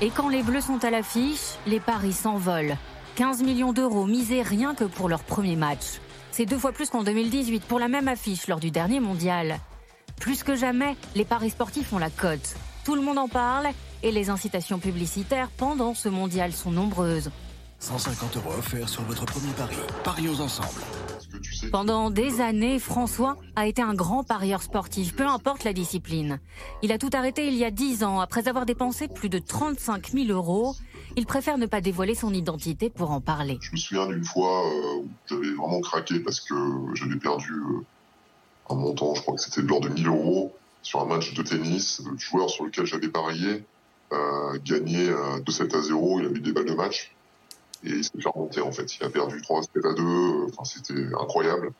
[0.00, 2.76] Et quand les Bleus sont à l'affiche, les paris s'envolent.
[3.16, 6.00] 15 millions d'euros misés rien que pour leur premier match.
[6.32, 9.60] C'est deux fois plus qu'en 2018 pour la même affiche lors du dernier mondial.
[10.18, 12.56] Plus que jamais, les paris sportifs ont la cote.
[12.84, 13.68] Tout le monde en parle
[14.02, 17.30] et les incitations publicitaires pendant ce mondial sont nombreuses.
[17.78, 19.76] 150 euros offerts sur votre premier pari.
[20.04, 20.80] Parions ensemble.
[21.72, 26.40] Pendant des années, François a été un grand parieur sportif, peu importe la discipline.
[26.82, 30.10] Il a tout arrêté il y a 10 ans, après avoir dépensé plus de 35
[30.10, 30.74] 000 euros.
[31.16, 33.58] Il préfère ne pas dévoiler son identité pour en parler.
[33.62, 36.54] Je me souviens d'une fois euh, où j'avais vraiment craqué parce que
[36.94, 37.84] j'avais perdu euh,
[38.70, 40.52] un montant, je crois que c'était de l'ordre de 1000 euros,
[40.84, 42.00] sur un match de tennis.
[42.08, 43.64] Le joueur sur lequel j'avais parié
[44.64, 45.10] gagné
[45.44, 47.12] 2-7 à 0, il a mis des balles de match.
[47.82, 48.96] Et il s'est fait remonter en fait.
[48.96, 51.72] Il a perdu 3 7 à 2, enfin, c'était incroyable.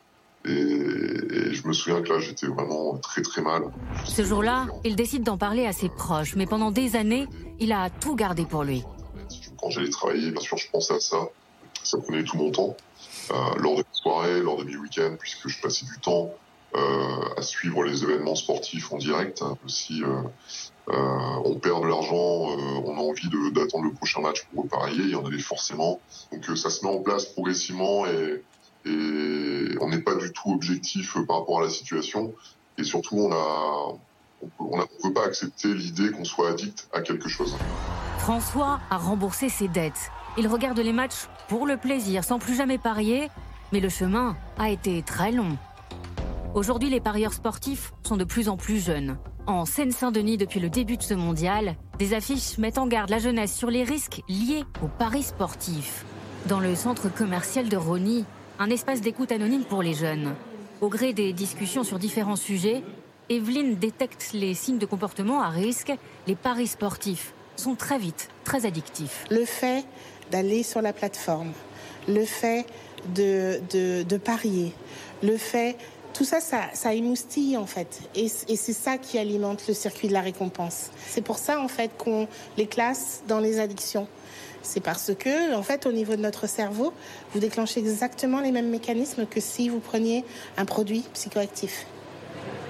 [0.45, 3.63] Et, je me souviens que là, j'étais vraiment très très mal.
[4.05, 7.27] Ce jour-là, il décide d'en parler à ses proches, mais pendant des années,
[7.59, 8.83] il a tout gardé pour lui.
[9.59, 11.17] Quand j'allais travailler, bien sûr, je pensais à ça.
[11.83, 12.75] Ça prenait tout mon temps.
[13.31, 17.41] Euh, lors des soirées, lors de mes week-ends, puisque je passais du temps euh, à
[17.41, 20.21] suivre les événements sportifs en direct, hein, aussi euh,
[20.89, 20.93] euh,
[21.43, 25.09] on perd de l'argent, euh, on a envie d'attendre le prochain match pour parier, il
[25.09, 25.99] y en avait forcément.
[26.31, 28.43] Donc euh, ça se met en place progressivement et,
[29.81, 32.35] on n'est pas du tout objectif par rapport à la situation.
[32.77, 33.31] Et surtout,
[34.59, 37.57] on ne peut pas accepter l'idée qu'on soit addict à quelque chose.
[38.19, 40.11] François a remboursé ses dettes.
[40.37, 43.29] Il regarde les matchs pour le plaisir, sans plus jamais parier,
[43.71, 45.57] mais le chemin a été très long.
[46.55, 49.17] Aujourd'hui, les parieurs sportifs sont de plus en plus jeunes.
[49.45, 53.53] En Seine-Saint-Denis, depuis le début de ce mondial, des affiches mettent en garde la jeunesse
[53.53, 56.05] sur les risques liés aux paris sportifs.
[56.45, 58.23] Dans le centre commercial de Rony,
[58.57, 60.33] un espace d'écoute anonyme pour les jeunes.
[60.79, 62.83] Au gré des discussions sur différents sujets,
[63.27, 65.91] Evelyne détecte les signes de comportement à risque.
[66.25, 69.25] Les paris sportifs sont très vite très addictifs.
[69.29, 69.83] Le fait
[70.31, 71.51] d'aller sur la plateforme,
[72.07, 72.65] le fait
[73.13, 74.73] de, parier,
[75.21, 75.77] le fait
[76.15, 77.99] tout ça, ça, émoustille en fait.
[78.15, 80.89] Et, et c'est ça qui alimente le circuit de la récompense.
[81.05, 84.07] C'est pour ça en fait qu'on les classe dans les addictions.
[84.61, 86.93] C'est parce que, en fait, au niveau de notre cerveau,
[87.33, 90.23] vous déclenchez exactement les mêmes mécanismes que si vous preniez
[90.57, 91.85] un produit psychoactif.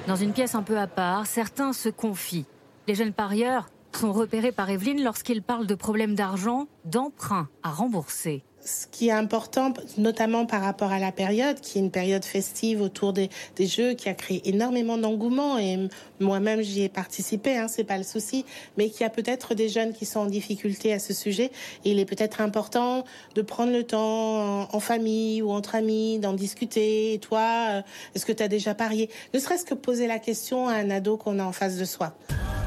[0.08, 2.46] Dans une pièce un peu à part, certains se confient.
[2.88, 8.44] Les jeunes parieurs sont repérés par Evelyne lorsqu'ils parlent de problèmes d'argent, d'emprunt à rembourser
[8.66, 12.82] ce qui est important, notamment par rapport à la période, qui est une période festive
[12.82, 15.88] autour des, jeux, qui a créé énormément d'engouement, et
[16.20, 18.44] moi-même j'y ai participé, hein, c'est pas le souci,
[18.78, 21.52] mais qu'il y a peut-être des jeunes qui sont en difficulté à ce sujet.
[21.86, 23.06] Et il est peut-être important
[23.36, 27.14] de prendre le temps en, famille ou entre amis, d'en discuter.
[27.14, 27.82] Et toi, euh,
[28.16, 29.10] est-ce que tu as déjà parié?
[29.34, 32.16] Ne serait-ce que poser la question à un ado qu'on a en face de soi.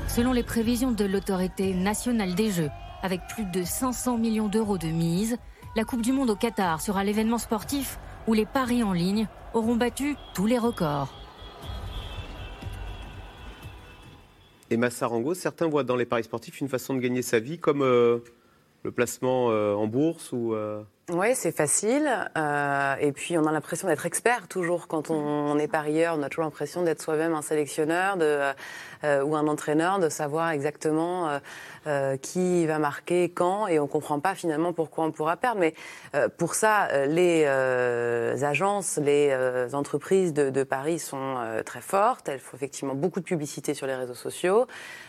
[0.09, 2.71] Selon les prévisions de l'autorité nationale des jeux,
[3.03, 5.37] avec plus de 500 millions d'euros de mise,
[5.77, 9.77] la Coupe du Monde au Qatar sera l'événement sportif où les paris en ligne auront
[9.77, 11.13] battu tous les records.
[14.71, 17.83] Et Massarango, certains voient dans les paris sportifs une façon de gagner sa vie comme
[17.83, 18.19] euh,
[18.83, 22.07] le placement euh, en bourse ou euh, oui, c'est facile.
[22.37, 26.15] Euh, et puis, on a l'impression d'être expert toujours quand on, est parieur.
[26.19, 28.53] On a toujours l'impression d'être soi-même un sélectionneur de,
[29.05, 31.39] euh, ou un entraîneur, de savoir exactement euh,
[31.87, 33.69] euh qui va marquer quand.
[33.69, 35.61] Et on comprend pas finalement pourquoi on pourra perdre.
[35.61, 35.73] Mais
[36.15, 37.47] euh, pour ça, euh, les
[38.45, 39.35] agences, les
[39.75, 42.29] entreprises de, de, paris sont très fortes.
[42.29, 44.67] Elles font effectivement beaucoup de publicité sur les réseaux sociaux.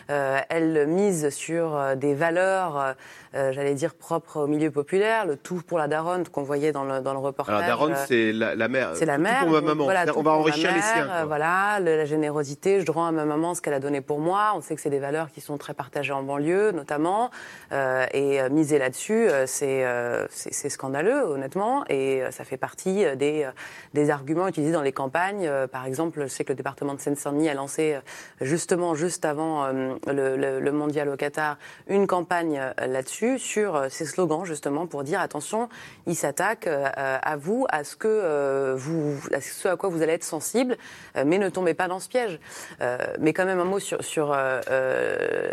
[0.08, 2.94] elles misent sur des valeurs,
[3.32, 5.26] j'allais dire, propres au milieu populaire.
[5.26, 7.54] Le tout pour la daronne qu'on voyait dans le, dans le reportage.
[7.54, 8.92] Alors, daronne, c'est la, mère.
[8.94, 9.40] C'est la mère.
[9.40, 9.86] Pour ma maman.
[10.16, 11.26] on va enrichir les siens.
[11.26, 12.80] Voilà, la générosité.
[12.80, 14.52] Je rends à ma maman ce qu'elle a donné pour moi.
[14.54, 17.30] On sait que c'est des valeurs qui sont très partagées en banlieue, notamment.
[17.72, 21.84] Euh, et euh, miser là-dessus, euh, c'est scandaleux, honnêtement.
[21.88, 23.48] Et ça fait partie des,
[23.94, 25.50] des arguments utilisés dans les campagnes.
[25.72, 27.98] Par exemple, je sais que le département de Seine-Saint-Denis a lancé,
[28.40, 34.86] justement, juste avant le, le, mondial au Qatar, une campagne là-dessus, sur ces slogans, justement,
[34.86, 35.68] pour dire attention,
[36.06, 40.02] il s'attaque euh, à vous, à ce que euh, vous, à ce à quoi vous
[40.02, 40.76] allez être sensible,
[41.16, 42.38] euh, mais ne tombez pas dans ce piège.
[43.20, 44.36] mais quand même un mot sur, sur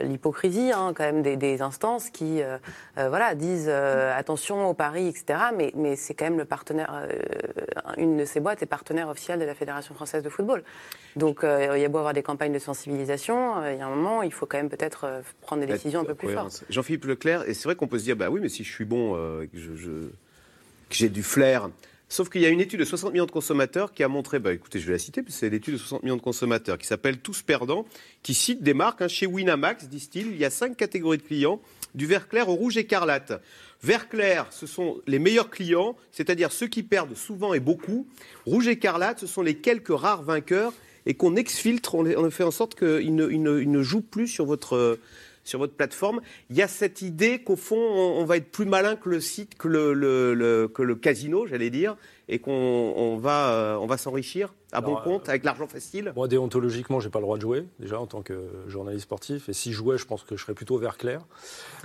[0.03, 2.41] l'hypocrisie, hein, quand même des, instances qui,
[2.95, 5.39] voilà, disent attention au paris, etc.
[5.55, 7.07] Mais, mais c'est quand même le partenaire,
[7.97, 10.63] une de ces boîtes est partenaire officiel de la Fédération française de football.
[11.15, 14.23] Donc il y a beau avoir des campagnes de sensibilisation, il y a un moment,
[14.23, 16.63] il faut quand même peut-être prendre des décisions un peu plus fortes.
[16.69, 18.86] Jean-Philippe Leclerc, et c'est vrai qu'on peut se dire, bah oui, mais si je suis
[18.86, 19.15] bon,
[19.53, 20.09] je, je
[20.89, 21.69] que j'ai du flair.
[22.09, 24.53] Sauf qu'il y a une étude de 60 millions de consommateurs qui a montré, bah
[24.53, 27.41] écoutez, je vais la citer, c'est l'étude de 60 millions de consommateurs qui s'appelle Tous
[27.41, 27.85] Perdants,
[28.23, 29.01] qui cite des marques.
[29.01, 31.61] Hein, chez Winamax, disent-ils, il y a cinq catégories de clients,
[31.95, 33.33] du vert clair au rouge écarlate.
[33.83, 38.07] Vert clair, ce sont les meilleurs clients, c'est-à-dire ceux qui perdent souvent et beaucoup.
[38.45, 40.71] Rouge écarlate, ce sont les quelques rares vainqueurs
[41.05, 44.97] et qu'on exfiltre, on, fait en sorte qu'ils ne, ne jouent plus sur votre
[45.47, 48.95] sur votre plateforme, il y a cette idée qu'au fond, on, va être plus malin
[48.95, 51.95] que le site, que le, que le casino, j'allais dire,
[52.29, 56.27] et qu'on va, euh, on va s'enrichir à bon compte, euh, avec l'argent facile Moi,
[56.27, 59.47] déontologiquement, j'ai pas le droit de jouer, déjà, en tant que journaliste sportif.
[59.47, 61.21] Et si je jouais, je pense que je serais plutôt vert clair,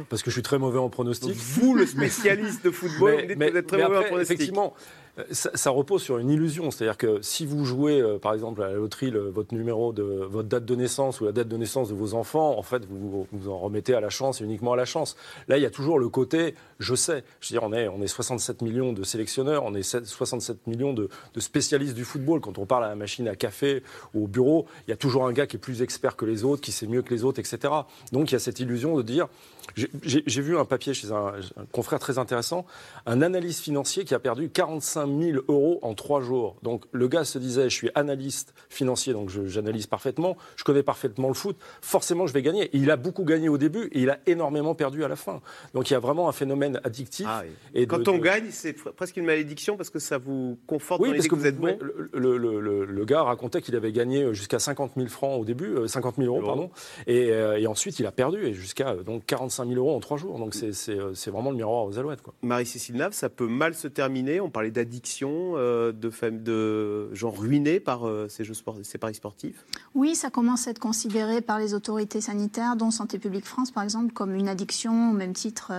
[0.09, 1.33] parce que je suis très mauvais en pronostic.
[1.33, 4.35] Vous, le spécialiste de football, vous dites que vous êtes très mauvais en pronostic.
[4.35, 4.75] Effectivement,
[5.19, 6.71] euh, ça, repose sur une illusion.
[6.71, 10.49] C'est-à-dire que si vous jouez, euh, par exemple, à la loterie, votre numéro de votre
[10.49, 13.51] date de naissance ou la date de naissance de vos enfants, en fait, vous vous
[13.51, 15.17] en remettez à la chance et uniquement à la chance.
[15.49, 17.25] Là, il y a toujours le côté, je sais.
[17.41, 20.95] Je veux dire, on est, on est 67 millions de sélectionneurs, on est 67 millions
[20.95, 22.41] de, spécialistes du football.
[22.41, 23.83] Quand on parle à la machine à café
[24.15, 26.45] ou au bureau, il y a toujours un gars qui est plus expert que les
[26.45, 27.73] autres, qui sait mieux que les autres, etc.
[28.13, 29.29] Donc il y a cette illusion de dire,
[29.77, 31.35] j'ai vu un papier chez un,
[31.71, 32.65] confrère très intéressant,
[33.05, 36.57] un analyste financier qui a perdu 45 000 euros en trois jours.
[36.63, 41.29] Donc le gars se disait, je suis analyste financier, donc j'analyse parfaitement, je connais parfaitement
[41.29, 42.65] le foot, forcément je vais gagner.
[42.65, 45.41] Et il a beaucoup gagné au début et il a énormément perdu à la fin.
[45.75, 47.27] Donc il y a vraiment un phénomène addictif.
[47.29, 47.43] Ah
[47.75, 51.29] et Quand on gagne, c'est presque une malédiction parce que ça vous conforte dans l'idée
[51.29, 51.79] que, vous êtes bon.
[52.13, 56.23] Le, le, gars racontait qu'il avait gagné jusqu'à 50 000 francs au début, 50 euh,
[56.23, 56.71] 000 euros, pardon,
[57.07, 60.17] et, euh, et, ensuite il a perdu et jusqu'à donc 45 000 euros en trois
[60.17, 60.39] jours.
[60.39, 62.21] Donc c'est euh, vraiment le miroir aux alouettes.
[62.43, 64.41] Marie-Cécile Nave, ça peut mal se terminer.
[64.41, 65.93] On parlait d'addiction, de,
[66.31, 69.65] de gens ruinés par ces, jeux ces paris sportifs?
[69.95, 73.83] Oui, ça commence à être considéré par les autorités sanitaires, dont Santé publique France par
[73.83, 75.73] exemple, comme une addiction au même titre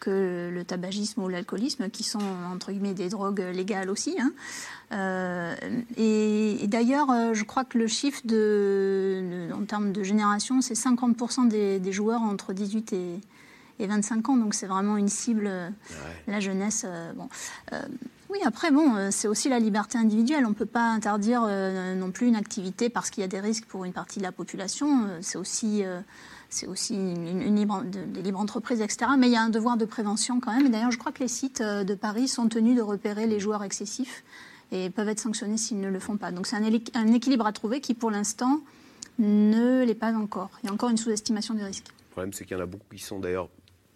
[0.00, 2.20] que le tabagisme ou l'alcoolisme, qui sont
[2.52, 4.16] entre guillemets des drogues légales aussi.
[4.18, 4.32] Hein.
[4.92, 5.54] Euh,
[5.96, 11.48] et, d'ailleurs, euh, je crois que le chiffre de, en termes de génération, c'est 50%
[11.48, 13.20] des, joueurs entre 18 et,
[13.78, 14.36] 25 ans.
[14.36, 15.70] Donc c'est vraiment une cible, euh,
[16.26, 16.84] la jeunesse.
[17.14, 17.28] bon.
[18.30, 20.46] Oui, après, bon, c'est aussi la liberté individuelle.
[20.46, 21.42] On ne peut pas interdire
[21.96, 24.32] non plus une activité parce qu'il y a des risques pour une partie de la
[24.32, 25.06] population.
[25.20, 25.84] c'est aussi
[26.48, 29.12] c'est aussi une, libre, des libres entreprises, etc.
[29.16, 30.66] Mais il y a un devoir de prévention quand même.
[30.66, 33.62] Et d'ailleurs, je crois que les sites de Paris sont tenus de repérer les joueurs
[33.62, 34.24] excessifs
[34.72, 36.32] et peuvent être sanctionnés s'ils ne le font pas.
[36.32, 38.60] Donc c'est un, équilibre à trouver qui, pour l'instant,
[39.18, 40.50] ne l'est pas encore.
[40.62, 41.86] Il y a encore une sous-estimation des risques.
[41.88, 43.48] Le problème, c'est qu'il y en a beaucoup qui sont d'ailleurs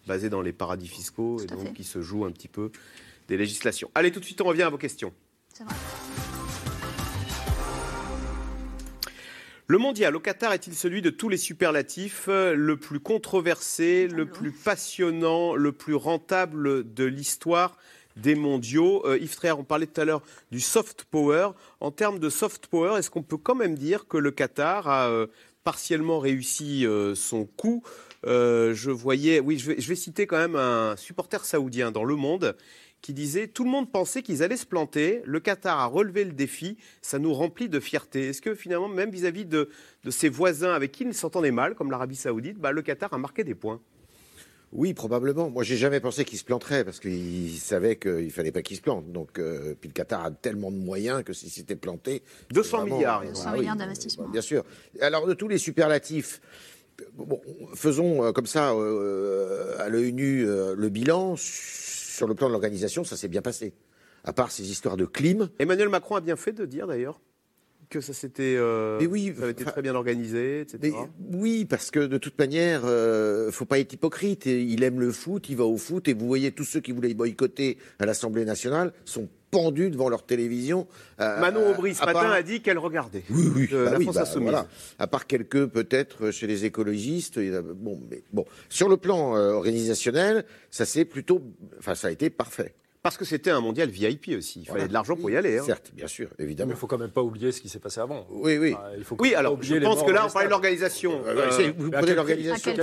[0.06, 2.70] basés dans les paradis fiscaux et donc qui se jouent un petit peu
[3.28, 3.90] des législations.
[3.94, 5.12] Allez, tout de suite, on revient à vos questions.
[9.66, 14.52] Le mondial au Qatar est-il celui de tous les superlatifs, le plus controversé, le plus
[14.52, 17.78] passionnant, le plus rentable de l'histoire
[18.16, 19.02] des mondiaux?
[19.06, 21.48] Euh, Yves Tréard, on parlait tout à l'heure du soft power.
[21.80, 25.08] En termes de soft power, est-ce qu'on peut quand même dire que le Qatar a
[25.08, 25.28] euh,
[25.64, 27.82] partiellement réussi euh, son coup
[28.26, 32.16] Je voyais, oui, je vais, je vais, citer quand même un supporter saoudien dans Le
[32.16, 32.56] Monde
[33.04, 35.20] qui disait Tout le monde pensait qu'ils allaient se planter.
[35.26, 36.78] Le Qatar a relevé le défi.
[37.02, 38.28] Ça nous remplit de fierté.
[38.28, 39.68] Est-ce que finalement, même vis-à-vis de,
[40.04, 43.18] de, ses voisins avec qui il s'entendait mal, comme l'Arabie Saoudite, bah, le Qatar a
[43.18, 43.78] marqué des points?
[44.72, 45.50] Oui, probablement.
[45.50, 48.82] Moi, j'ai jamais pensé qu'il se planterait parce qu'il savait qu'il fallait pas qu'il se
[48.82, 49.12] plante.
[49.12, 52.22] Donc, euh, puis le Qatar a tellement de moyens que s'il s'était planté,
[52.54, 54.28] 200 milliards, 200 ah milliards d'investissements.
[54.28, 54.64] Bien sûr.
[55.02, 56.40] Alors, de tous les superlatifs,
[57.74, 63.04] faisons euh, comme ça euh, à l'œil nu le bilan sur le plan de l'organisation.
[63.04, 63.74] Ça s'est bien passé.
[64.24, 65.50] À part ces histoires de clim.
[65.58, 67.20] Emmanuel Macron a bien fait de dire d'ailleurs
[67.94, 70.96] que ça s'était, euh, oui, ça avait été très bien organisé, etc.
[71.32, 74.46] oui, parce que de toute manière, euh, faut pas être hypocrite.
[74.46, 77.14] Il aime le foot, il va au foot, et vous voyez tous ceux qui voulaient
[77.14, 80.86] boycotter à l'Assemblée nationale sont pendus devant leur télévision.
[81.20, 83.22] Euh, Manon Aubry ce matin a dit qu'elle regardait.
[83.30, 84.66] Oui, oui, euh, bah la France bah,
[84.98, 87.38] À part quelques peut-être chez les écologistes.
[87.76, 91.40] Bon, mais bon, sur le plan organisationnel, ça c'est plutôt,
[91.78, 92.74] enfin, ça a été parfait.
[93.04, 94.60] Parce que c'était un mondial VIP aussi.
[94.60, 95.58] Il fallait de l'argent pour y aller.
[95.58, 95.62] Hein.
[95.66, 96.70] Certes, bien sûr, évidemment.
[96.70, 98.26] Mais il faut quand même pas oublier ce qui s'est passé avant.
[98.30, 98.74] Oui, oui.
[98.96, 101.20] il faut oui, alors je pense que là, on parlait de l'organisation.
[101.26, 102.72] Euh, vous prenez l'organisation.
[102.72, 102.74] À,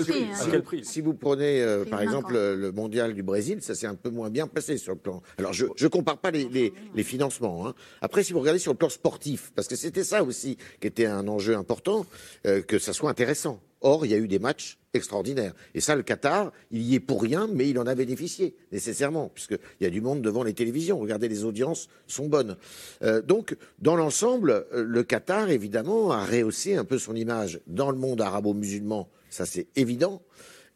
[0.52, 3.96] quel prix, Si vous prenez, euh, par exemple, le mondial du Brésil, ça s'est un
[3.96, 5.24] peu moins bien passé sur le plan.
[5.40, 7.68] Alors, je ne compare pas les, les, les financements.
[7.68, 7.74] Hein.
[8.02, 11.08] Après, si vous regardez sur le plan sportif, parce que c'était ça aussi qui était
[11.08, 12.06] un enjeu important,
[12.46, 13.60] euh, que ça soit intéressant.
[13.82, 15.54] Or, il y a eu des matchs extraordinaires.
[15.74, 19.30] Et ça, le Qatar, il y est pour rien, mais il en a bénéficié, nécessairement,
[19.34, 21.00] puisqu'il y a du monde devant les télévisions.
[21.00, 22.58] Regardez, les audiences sont bonnes.
[23.04, 27.92] Euh, donc, dans l'ensemble, euh, le Qatar, évidemment, a rehaussé un peu son image dans
[27.92, 29.10] le monde arabo-musulman.
[29.30, 30.22] Ça, c'est évident.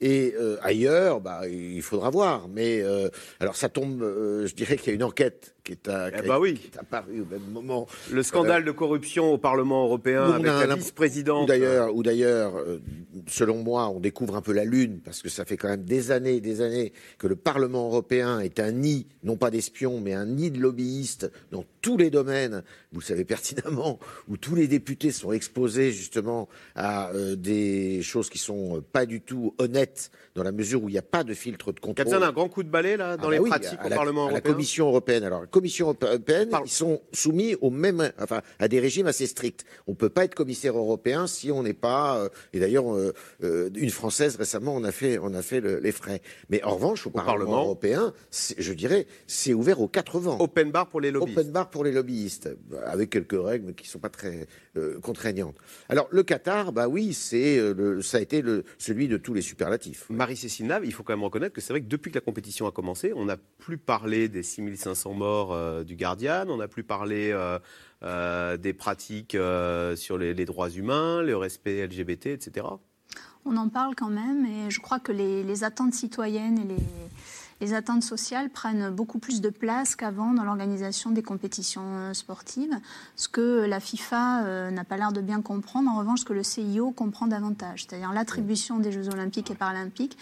[0.01, 2.47] Et euh, ailleurs, bah, il faudra voir.
[2.47, 2.83] Mais
[3.39, 6.61] alors ça tombe, je dirais qu'il y a une enquête qui est, eh bah oui.
[6.77, 7.87] apparu au même moment.
[8.11, 11.47] Le scandale de corruption au Parlement européen avec la vice-présidente.
[11.47, 12.79] D'ailleurs, ou d'ailleurs, euh,
[13.27, 16.11] selon moi, on découvre un peu la lune parce que ça fait quand même des
[16.11, 20.13] années, et des années que le Parlement européen est un nid, non pas d'espions, mais
[20.13, 22.63] un nid de lobbyistes dans tous les domaines.
[22.91, 28.29] Vous le savez pertinemment, où tous les députés sont exposés justement à euh, des choses
[28.29, 31.33] qui sont pas du tout honnêtes dans la mesure où il n'y a pas de
[31.33, 32.13] filtre de contrôle.
[32.13, 34.41] a un grand coup de balai là dans ah les bah pratiques au Parlement européen.
[34.43, 35.23] La Commission européenne.
[35.23, 39.63] Alors Commission européenne, ils sont soumis au même, enfin, à des régimes assez stricts.
[39.87, 42.17] On ne peut pas être commissaire européen si on n'est pas.
[42.17, 45.93] Euh, et d'ailleurs, euh, euh, une française récemment, on a fait, on a fait les
[45.93, 46.21] frais.
[46.49, 48.13] Mais en revanche, au, Parlement, européen,
[48.57, 50.37] je dirais, c'est ouvert aux quatre vents.
[50.41, 51.39] Open bar pour les lobbyistes.
[51.39, 52.49] Open bar pour les lobbyistes,
[52.85, 54.47] avec quelques règles qui ne sont pas très
[55.01, 55.55] contraignantes.
[55.87, 57.61] Alors le Qatar, bah oui, c'est,
[58.01, 60.05] ça a été le, celui de tous les superlatifs.
[60.09, 62.67] Marie-Cécile Nave, il faut quand même reconnaître que c'est vrai que depuis que la compétition
[62.67, 66.83] a commencé, on n'a plus parlé des 6500 morts euh, du Guardian, on n'a plus
[66.83, 67.59] parlé euh,
[68.03, 69.37] euh, des pratiques
[69.95, 72.67] sur les, droits humains, le respect LGBT, etc.
[73.45, 76.75] On en parle quand même et je crois que les, attentes citoyennes et
[77.61, 82.77] les, attentes sociales prennent beaucoup plus de place qu'avant dans l'organisation des compétitions sportives,
[83.15, 86.43] ce que la FIFA n'a pas l'air de bien comprendre, en revanche ce que le
[86.43, 90.17] CIO comprend davantage, c'est-à-dire l'attribution des Jeux olympiques et paralympiques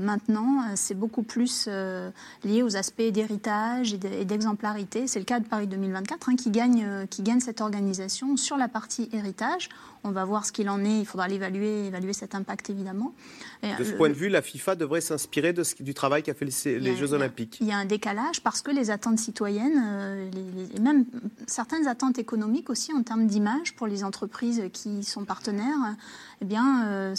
[0.00, 2.10] maintenant, euh, c'est beaucoup plus euh,
[2.44, 5.06] lié aux aspects d'héritage et d'exemplarité.
[5.06, 8.68] C'est le cas de Paris 2024 hein, qui, gagne, qui gagne cette organisation sur la
[8.68, 9.68] partie héritage.
[10.04, 11.00] On va voir ce qu'il en est.
[11.00, 13.14] Il faudra l'évaluer, évaluer cet impact évidemment.
[13.62, 16.96] de ce point de vue, la FIFA devrait s'inspirer du travail qu'a fait le les,
[16.96, 17.58] Jeux Olympiques.
[17.60, 21.04] Il y a un décalage parce que les attentes citoyennes, euh, les, les, même
[21.46, 25.96] certaines attentes économiques aussi en termes d'image pour les entreprises qui sont partenaires,
[26.40, 27.14] eh bien, euh,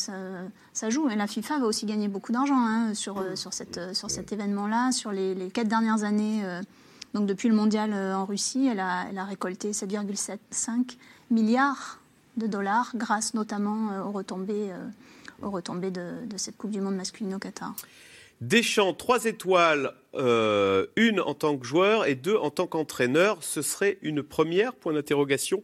[0.74, 1.10] ça, joue.
[1.10, 5.12] Et la FIFA va aussi gagner beaucoup d'argent hein, sur, euh, sur, cet événement-là, sur
[5.12, 6.44] les, quatre dernières années.
[7.14, 10.98] donc depuis le mondial en Russie, elle a, elle a récolté 7,75
[11.32, 12.00] milliards
[12.38, 14.72] de dollars grâce notamment aux retombées
[15.92, 17.74] de, cette Coupe du Monde masculine au Qatar.
[18.42, 23.44] Deschamps, trois étoiles, euh, une en tant que joueur et deux en tant qu'entraîneur.
[23.44, 25.62] Ce serait une première, point d'interrogation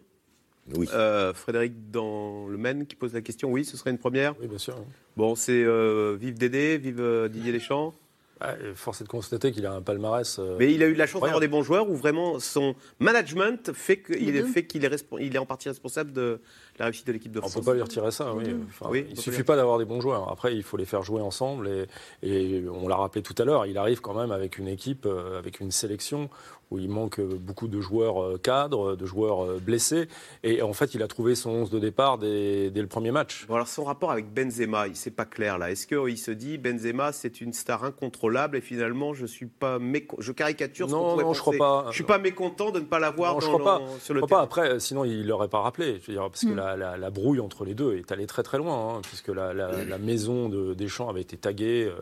[0.74, 0.88] oui.
[0.94, 3.52] Euh, Frédéric dans le Maine qui pose la question.
[3.52, 4.76] Oui, ce serait une première Oui, bien sûr.
[5.16, 7.94] Bon, c'est euh, vive Dédé, vive euh, Didier Deschamps
[8.42, 10.40] ah, force est de constater qu'il a un palmarès.
[10.40, 13.72] Euh, Mais il a eu la chance d'avoir des bons joueurs où vraiment son management
[13.74, 16.42] fait qu'il est, fait qu'il est, il est en partie responsable de
[16.78, 17.56] la réussite de l'équipe de France.
[17.56, 18.44] On ne peut pas lui retirer ça, oui.
[18.68, 20.30] Enfin, oui il ne suffit pas d'avoir des bons joueurs.
[20.30, 21.70] Après, il faut les faire jouer ensemble.
[21.70, 21.88] Et,
[22.30, 25.08] et on l'a rappelé tout à l'heure, il arrive quand même avec une équipe,
[25.38, 26.30] avec une sélection
[26.72, 30.08] où il manque beaucoup de joueurs euh, cadres, de joueurs blessés.
[30.44, 33.46] Et en fait, il a trouvé son 11 de départ dès, dès le premier match.
[33.48, 35.72] Bon, alors son rapport avec Benzema, c'est pas clair là.
[35.72, 40.18] Est-ce qu'il se dit Benzema, c'est une star incontrôlable et finalement, je suis pas méco...
[40.20, 41.86] je caricature ce non, non, je crois pas.
[41.90, 43.82] Je suis pas mécontent de ne pas l'avoir je crois pas.
[44.00, 44.44] sur le je crois pas.
[44.44, 46.00] Après, sinon, il l'aurait pas rappelé.
[46.02, 46.56] Je veux dire, parce que mm.
[46.56, 49.54] la, la, la, brouille entre les deux est allée très très loin, hein, puisque la,
[49.54, 51.86] la, maison de Deschamps avait été taguée.
[51.86, 52.02] Euh,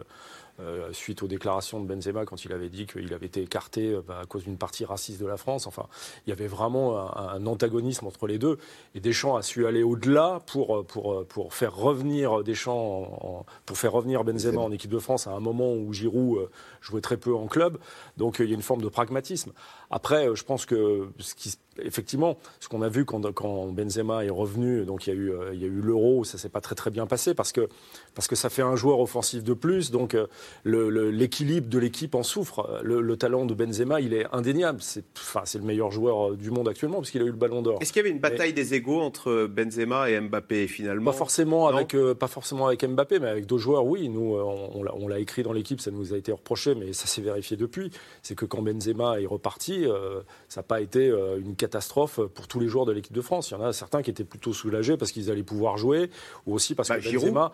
[0.60, 4.02] euh, suite aux déclarations de Benzema quand il avait dit qu'il avait été écarté euh,
[4.08, 5.66] bah, à cause d'une partie raciste de la France.
[5.66, 5.88] Enfin,
[6.26, 8.58] il y avait vraiment un, un antagonisme entre les deux.
[8.94, 13.94] Et Deschamps a su aller au-delà pour, pour, pour faire revenir Deschamps, en, pour faire
[13.94, 16.50] revenir Benzema en équipe de France à un moment où Giroud euh,
[16.82, 17.78] jouait très peu en club.
[18.18, 19.52] Donc il y a une forme de pragmatisme.
[19.96, 24.32] Après, je pense que ce qui, effectivement, ce qu'on a vu quand, quand, Benzema est
[24.32, 26.74] revenu, donc il y a eu, il y a eu l'Euro, ça s'est pas très
[26.74, 27.70] très bien passé parce que
[28.16, 30.18] parce que ça fait un joueur offensif de plus, donc
[30.66, 32.82] l'équilibre le, de l'équipe en souffre.
[32.84, 34.80] Le, le, talent de Benzema, il est indéniable.
[34.82, 37.78] C'est enfin, le meilleur joueur du monde actuellement parce qu'il a eu le Ballon d'Or.
[37.80, 41.12] Est-ce qu'il y avait une bataille mais, des égaux entre Benzema et Mbappé finalement?
[41.12, 43.86] Pas forcément avec euh, pas forcément avec Mbappé, mais avec d'autres joueurs.
[43.86, 47.06] Oui, nous on, on l'a écrit dans l'équipe, ça nous a été reproché, mais ça
[47.06, 47.92] s'est vérifié depuis.
[48.24, 52.48] C'est que quand Benzema est reparti, euh, ça n'a pas été euh, une catastrophe pour
[52.48, 53.52] tous les joueurs de l'équipe de France.
[53.52, 56.10] Il y en a certains qui étaient plutôt soulagés parce qu'ils allaient pouvoir jouer,
[56.46, 57.54] ou aussi parce bah, que Benzema,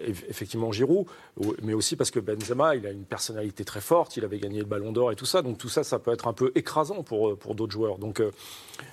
[0.00, 1.06] effectivement Giroud,
[1.62, 4.66] mais aussi parce que Benzema, il a une personnalité très forte, il avait gagné le
[4.66, 7.36] Ballon d'Or et tout ça, donc tout ça, ça peut être un peu écrasant pour,
[7.36, 7.98] pour d'autres joueurs.
[7.98, 8.22] Donc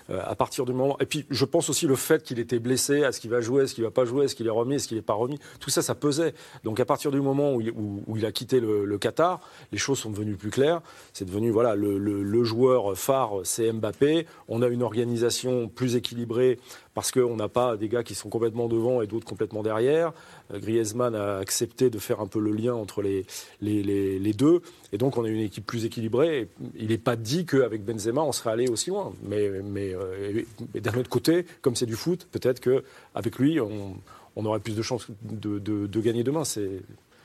[0.09, 2.99] euh, à partir du moment, et puis je pense aussi le fait qu'il était blessé,
[2.99, 4.97] est-ce qu'il va jouer, est-ce qu'il va pas jouer, est-ce qu'il est remis, est-ce qu'il
[4.97, 6.33] n'est pas remis, tout ça, ça pesait.
[6.63, 9.39] Donc à partir du moment où il, où, il a quitté le, Qatar,
[9.71, 10.81] les choses sont devenues plus claires.
[11.13, 14.27] C'est devenu voilà le, le, joueur phare, c'est Mbappé.
[14.47, 16.59] On a une organisation plus équilibrée
[16.93, 20.13] parce qu'on n'a pas des gars qui sont complètement devant et d'autres complètement derrière.
[20.53, 23.25] Euh, Griezmann a accepté de faire un peu le lien entre les,
[23.61, 24.61] les, les, les deux.
[24.93, 26.47] Et donc, on a une équipe plus équilibrée.
[26.75, 29.13] Il n'est pas dit qu'avec Benzema, on serait allé aussi loin.
[29.23, 30.41] Mais, mais, euh,
[30.73, 33.97] mais d'un autre côté, comme c'est du foot, peut-être qu'avec lui, on,
[34.35, 36.45] on, aurait plus de chances de, de, de gagner demain.
[36.45, 36.81] C'est...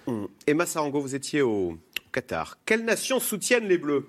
[0.06, 0.24] Mmh.
[0.48, 1.78] Emma Sarango, vous étiez au
[2.12, 2.58] Qatar.
[2.66, 4.06] Quelles nations soutiennent les Bleus?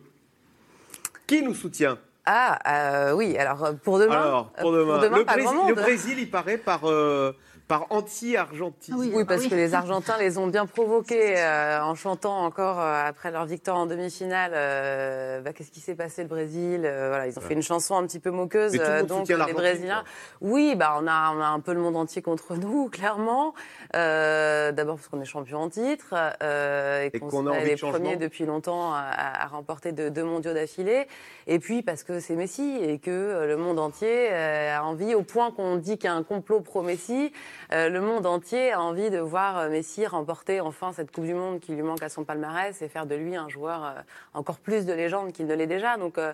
[1.28, 2.00] Qui nous soutient?
[2.26, 4.22] Ah euh, oui, alors pour demain.
[4.22, 5.70] Alors pour demain, pour demain le, pas Brésil, grand monde.
[5.70, 7.32] le, Brésil, il paraît par euh,
[7.72, 8.93] par anti-Argentine.
[8.97, 12.82] Ah oui, oui, parce que les Argentins les ont bien provoqués euh, en chantant encore
[12.82, 14.51] euh, après leur victoire en demi-finale.
[14.53, 18.05] Euh, bah, Qu'est-ce qui s'est passé le Brésil Voilà, ils ont fait une chanson un
[18.05, 18.74] petit peu moqueuse.
[19.07, 20.03] donc les Brésiliens.
[20.41, 23.53] Oui, bah on a on a un peu le monde entier contre nous, clairement.
[23.93, 28.45] D'abord parce qu'on est champion en titre et, et qu'on qu est les premiers depuis
[28.45, 31.07] longtemps à, à remporter deux, deux mondiaux d'affilée.
[31.47, 35.51] Et puis parce que c'est Messi et que le monde entier a envie, au point
[35.51, 37.32] qu'on dit qu'il y a un complot pro-Messi.
[37.74, 41.61] Euh, le monde entier a envie de voir Messi remporter enfin cette Coupe du Monde
[41.61, 44.01] qui lui manque à son palmarès et faire de lui un joueur euh,
[44.34, 45.95] encore plus de légende qu'il ne l'est déjà.
[45.95, 46.34] Donc euh,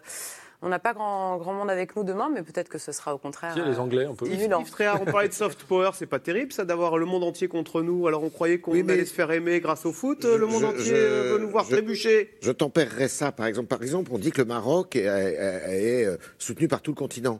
[0.63, 3.19] on n'a pas grand, grand monde avec nous demain, mais peut-être que ce sera au
[3.19, 3.53] contraire.
[3.55, 4.25] Il y a les Anglais un peu.
[4.25, 7.23] Yves, Yves Tréhard, on parlait de soft power, c'est pas terrible ça d'avoir le monde
[7.23, 8.07] entier contre nous.
[8.07, 10.19] Alors on croyait qu'on oui, allait se faire aimer grâce au foot.
[10.23, 12.31] Je, le monde je, entier je, veut nous voir trébucher.
[12.41, 13.67] Je tempérerais ça par exemple.
[13.67, 17.39] Par exemple, on dit que le Maroc est, est, est soutenu par tout le continent.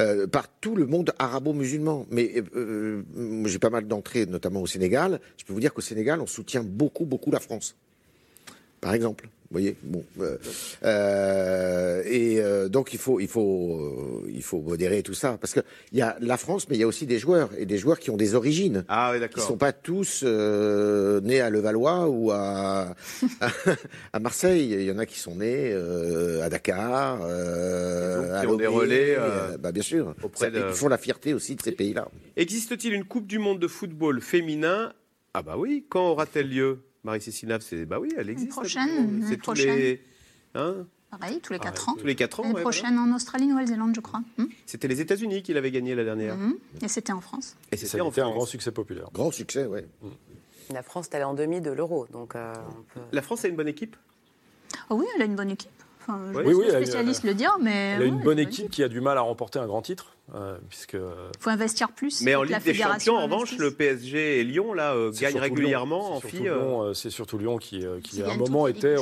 [0.00, 2.06] Euh, par tout le monde arabo-musulman.
[2.10, 3.02] Mais euh,
[3.44, 5.20] j'ai pas mal d'entrées, notamment au Sénégal.
[5.36, 7.76] Je peux vous dire qu'au Sénégal, on soutient beaucoup, beaucoup la France.
[8.80, 9.28] Par exemple.
[9.52, 10.36] Vous voyez, bon, euh,
[10.84, 15.60] euh, et euh, donc il faut, il faut, il faut modérer tout ça parce que
[15.90, 17.98] il y a la France, mais il y a aussi des joueurs et des joueurs
[17.98, 18.84] qui ont des origines.
[18.86, 19.42] Ah oui, Qui d'accord.
[19.42, 22.94] sont pas tous nés à Levallois ou à
[24.12, 24.70] à Marseille.
[24.70, 25.72] Il y en a qui sont nés
[26.42, 29.16] à Dakar, à qui ont des relais,
[29.58, 30.14] bah bien sûr.
[30.22, 32.06] auprès Ça, de- Ils font la fierté aussi de ces pays-là.
[32.36, 34.92] Existe-t-il une Coupe du Monde de football féminin?
[35.34, 36.78] Ah bah oui, quand aura-t-elle lieu?
[37.04, 38.50] Marie-Cécile c'est bah oui, elle existe.
[38.50, 40.02] prochaine, c'est tous les
[40.54, 40.86] hein?
[41.10, 41.94] Pareil, tous les 4 ans.
[41.98, 42.42] Tous les 4 ans.
[42.44, 44.20] L'année prochaine en Australie, Nouvelle-Zélande, je crois.
[44.38, 46.36] Hmm c'était les États-Unis qui l'avaient gagné la dernière.
[46.36, 46.56] Mhm.
[46.82, 47.56] Et c'était en France.
[47.72, 48.36] Et Ça c'était a en été un France.
[48.36, 49.08] grand succès populaire.
[49.12, 49.80] Grand succès, oui.
[50.72, 53.00] La France est allée en demi de l'euro, donc euh, on peut...
[53.10, 53.96] La France a une bonne équipe?
[54.88, 55.70] Ah oui, elle a une bonne équipe.
[56.00, 58.38] Enfin, je Oui, ne suis oui, spécialiste le dire, mais Elle a ouais, une bonne
[58.38, 61.92] équipe qui a du mal à remporter un grand titre, euh, puisque Il faut investir
[61.92, 62.22] plus.
[62.22, 65.22] Mais en Ligue des fédération Champions, en revanche, le PSG et Lyon là euh, C'est
[65.22, 66.12] gagnent surtout régulièrement Lyon.
[66.16, 66.38] en C'est filles.
[66.38, 68.96] surtout euh, Lyon, euh, C'est surtout Lyon qui, euh, à un moment, était,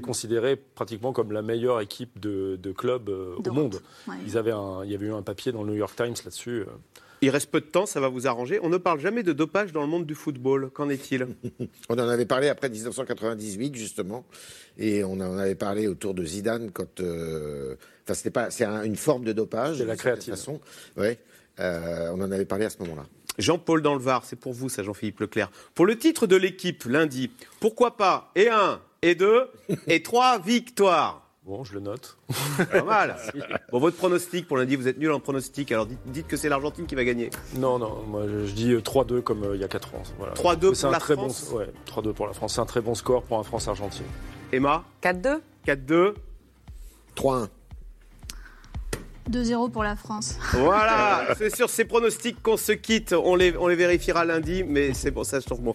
[0.00, 3.80] considéré pratiquement comme la meilleure équipe de, de club euh, au monde.
[4.08, 4.14] Ouais.
[4.26, 6.64] Ils avaient un- il y avait eu un papier dans le New York Times là-dessus.
[7.22, 8.58] Il reste peu de temps, ça va vous arranger.
[8.62, 10.70] On ne parle jamais de dopage dans le monde du football.
[10.70, 11.26] Qu'en est-il?
[11.88, 14.24] On en avait parlé après 1998 justement,
[14.76, 18.82] et on en avait parlé autour de Zidane quand, euh, enfin c'était pas, c'est un-
[18.82, 19.78] une forme de dopage.
[19.78, 20.34] C'est la créatine.
[20.34, 20.60] Façon.
[20.96, 21.18] Ouais,
[21.60, 23.04] Euh, on en avait parlé à ce moment-là.
[23.38, 25.50] Jean-Paul dans le Var, c'est pour vous ça, Jean-Philippe Leclerc.
[25.74, 29.48] Pour le titre de l'équipe lundi, pourquoi pas et un, et deux,
[29.86, 32.16] et trois victoires Bon, je le note.
[32.70, 33.16] Pas mal.
[33.72, 36.48] Bon, votre pronostic pour lundi, vous êtes nul en pronostic, alors dites, dites que c'est
[36.48, 37.30] l'Argentine qui va gagner.
[37.56, 40.02] Non, non, moi je, je dis euh, 3-2 comme euh, il y a 4 ans.
[40.18, 40.34] Voilà.
[40.34, 42.54] 3-2 C'est pour un la très France Bon, ouais, 3-2 pour la France.
[42.54, 44.06] C'est un très bon score pour un France-Argentine.
[44.52, 46.14] Emma 4-2 4-2
[47.16, 47.48] 3-1.
[49.30, 50.36] 2-0 pour la France.
[50.52, 53.12] Voilà, c'est sur ces pronostics qu'on se quitte.
[53.12, 55.74] On les, on les vérifiera lundi, mais c'est bon, ça change bon.